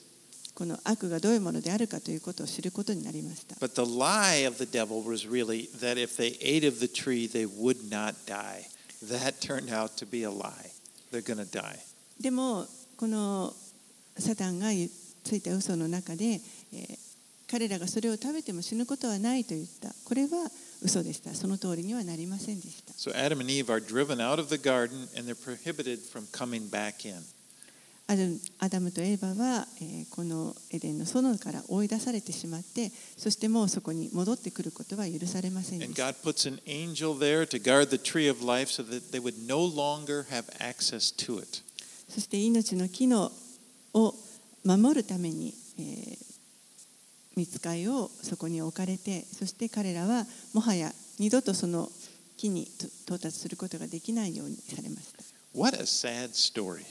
[0.54, 3.56] この悪がどういうものであるかということを知ることになりました。
[3.56, 7.44] But the lie of the devil was really that if they ate of the tree, they
[7.44, 8.68] would not die.
[9.02, 10.70] That turned out to be a lie.
[11.10, 11.80] They're going to die.
[12.20, 13.52] でもこの
[14.18, 14.88] サタンが言
[15.24, 17.04] ついた嘘の中で、えー
[17.46, 19.94] 彼らがそれを食べても死ぬことはないと言った。
[20.04, 20.28] これは
[20.82, 21.34] 嘘でした。
[21.34, 22.92] その通りにはなりませんでした。
[22.94, 27.06] So Adam and Eve are driven out of the garden and they're prohibited from coming back
[27.08, 27.22] in.
[28.58, 36.02] アダムとエーバは、えーこのエデンの園から追い出されてしまってそしてもうそこに戻ってくることは許されませんでした
[42.14, 43.32] そして命の木の
[43.92, 44.14] を
[44.64, 46.34] 守るために、えー
[47.36, 51.88] 見つかいをそこに置かれてそして彼らはもはや二度とその
[52.36, 55.22] 木にと到達することができないようにされました
[55.56, 56.84] What a sad story.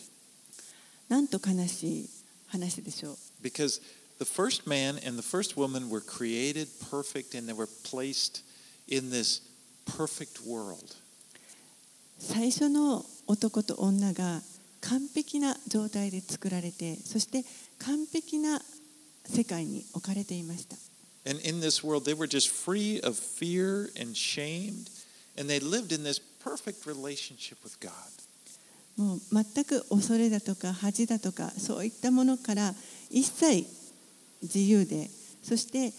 [1.09, 2.09] なんと悲しい
[2.47, 3.81] 話でしょう Because
[4.19, 8.43] the first man and the first woman were created perfect and they were placed
[8.87, 9.41] in this
[9.85, 10.95] perfect world.
[12.19, 14.41] 最初の男と女が
[14.89, 17.43] 完璧な状態で作られてそして
[17.79, 18.61] 完璧な
[19.25, 20.75] 世界に置かれていました。
[28.97, 32.75] もう全く恐れだとか恥だとかそういったものから
[33.09, 33.65] 一切
[34.41, 35.09] 自由で
[35.41, 35.93] そして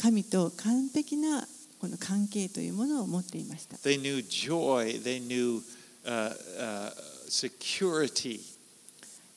[0.00, 1.46] 神と完璧な
[1.80, 3.76] この関係というものを持っていました。
[3.76, 5.60] They knew joy, they knew,
[6.06, 8.40] uh, uh, security,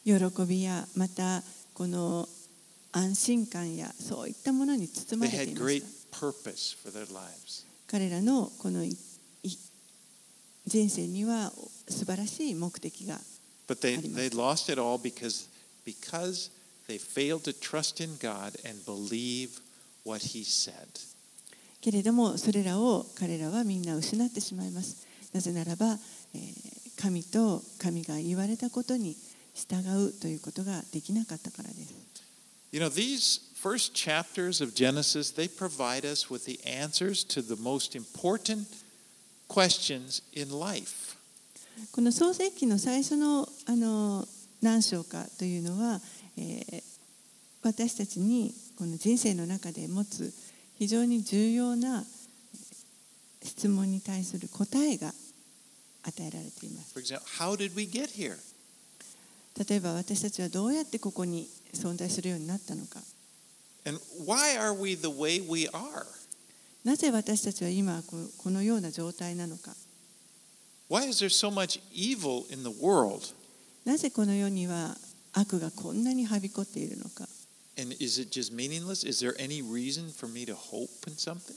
[0.05, 0.13] 喜
[0.47, 2.27] びやまたこの
[2.91, 5.81] 安心感やそういったものに包ま they れていまし
[6.11, 6.17] た.
[7.87, 8.83] 彼らのこの
[10.65, 11.51] 人生には
[11.87, 13.19] 素晴らしい目的が
[13.67, 14.23] But they, あります。
[14.25, 15.47] they lost it all because,
[15.85, 16.51] because
[16.87, 19.59] they failed to trust in God and believe
[20.05, 20.73] what He said.
[21.81, 25.97] けれどもそれらを彼らはみんな失ってしまいますなぜならば、
[26.33, 29.15] えー神と神が言われたことに
[29.53, 29.77] 従
[30.07, 31.93] うということができなかったからです
[32.71, 37.55] You know, these first chapters of Genesis, they provide us with the answers to the
[37.55, 38.67] most important
[39.47, 41.15] questions in life.
[41.93, 44.27] この創世記の最初のあの
[44.61, 46.01] 何章かというのは、
[46.37, 46.83] えー
[47.63, 50.31] 私たちにこの人生の中で持つ
[50.77, 55.11] 非常に重要なえー質問に対する答えが
[56.07, 56.95] 与えられています。
[59.69, 63.01] 例えば私たちはどうやってここに存在するようになったのか。
[66.83, 69.75] なぜ私たちは今このような状態なのか。
[73.85, 74.95] なぜこの世には
[75.33, 77.27] 悪がこんなにはびこっているのか。
[77.79, 79.07] And is it just meaningless?
[79.07, 81.55] Is there any reason for me to hope in something?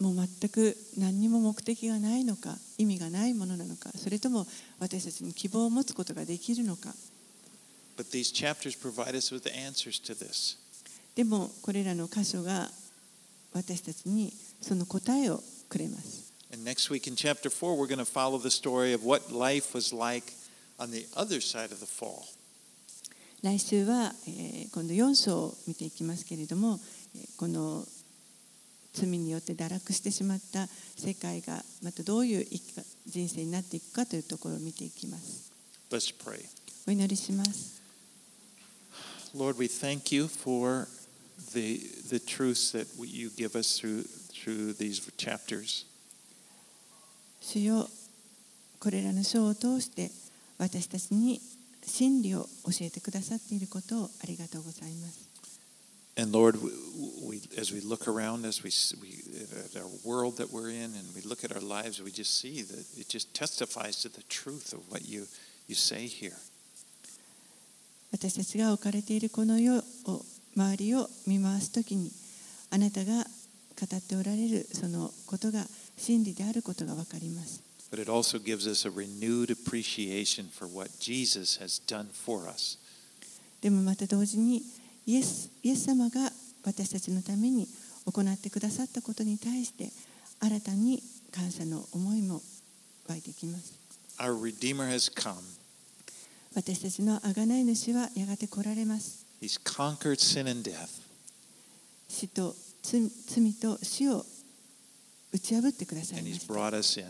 [0.00, 4.46] もう全く何にも目的がないのか意味がないものなのかそれとも
[4.78, 6.94] 私たちに希望を持つことができるのか
[7.96, 10.56] But these chapters provide us with the answers to this.
[11.14, 12.70] でもこれらの箇所が
[13.52, 14.32] 私たちに
[14.62, 19.74] その答えをくれます And next week in chapter 4, we're going to follow the story of what life
[19.74, 20.32] was like
[20.78, 22.24] on the other side of the fall.
[23.42, 26.80] 来週は、えー今度4章を見ていきますけれども
[27.14, 27.84] えーこの
[28.92, 30.66] 罪によって堕落してしまった
[30.96, 32.46] 世界がまたどういう
[33.06, 35.52] 人生になっていくかというところを見ていきます
[35.90, 36.44] Let's pray.
[36.86, 37.80] お祈りします
[39.34, 40.88] Lord, we thank you for
[41.52, 41.78] the,
[42.08, 45.86] the truths that you give us through, through these chapters.
[47.40, 47.88] 主よ
[48.80, 50.10] これらの章を通して
[50.58, 51.40] 私たちに
[51.82, 55.29] 真理を教えてくださっていることをありがとうございます
[56.19, 56.71] And Lord, we,
[57.21, 59.19] we, as we look around us, we, s- we,
[59.65, 62.61] at our world that we're in, and we look at our lives, we just see
[62.61, 65.27] that it just testifies to the truth of what you,
[65.67, 66.37] you say here.
[68.11, 69.83] 私たちが置かれているこの世を
[70.55, 72.09] 周りを見回すときに
[72.71, 73.25] あなたが
[73.77, 75.65] 語っておられるそのことが
[75.97, 77.61] 真理であることが分かります
[77.91, 82.77] But it also gives us a renewed appreciation for what Jesus has done for us.
[83.61, 84.61] でもまた同時に
[85.10, 86.30] イエスイエス様が
[86.64, 87.66] 私たちのために
[88.06, 89.90] 行ってくださったことに対して
[90.38, 91.02] 新たに
[91.34, 92.40] 感謝の思いも
[93.08, 93.74] 湧いてきます
[94.20, 95.34] Our Redeemer has come.
[96.54, 101.00] 私たちの贖い主はやがて来られます He's conquered sin and death.
[102.08, 104.24] 死と罪罪と死を
[105.32, 107.06] 打ち破ってください and ま he's した brought us in.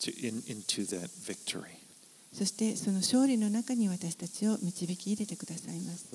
[0.00, 1.77] to, in, into that victory.
[2.32, 6.08] そしてその勝利の中に私たちを導き入れてくださいます。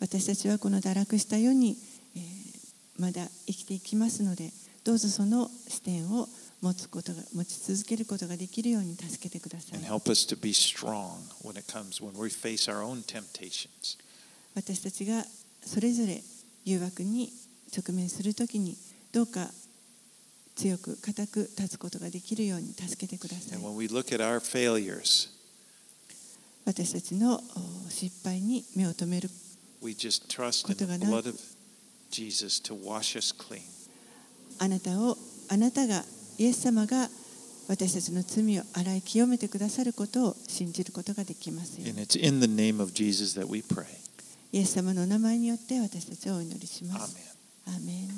[0.00, 1.76] 私たちはこの堕落したように、
[2.16, 2.22] えー、
[2.98, 4.50] まだ生きていきますので、
[4.84, 6.28] どうぞその視点を
[6.60, 9.80] 持つことが持ち続けることができるように助けてください。
[14.54, 15.24] 私たちが
[15.64, 16.22] それぞれ
[16.64, 17.32] 誘惑に
[17.76, 18.76] 直面するときに、
[19.12, 19.48] どうか
[20.56, 23.58] 強く固く立つことができるように助けてください
[24.40, 25.28] failures,
[26.64, 29.30] 私たちのお失敗に目を留める
[30.66, 31.38] ことがなく.
[34.58, 35.16] あなたを
[35.48, 36.04] あなたが
[36.38, 37.08] イエス様が
[37.68, 41.78] 私たちの罪を洗い清めてくださることを信じることができます.
[44.52, 47.14] イエス様のお名前によって私たちはお祈りします。
[47.66, 48.08] アーメン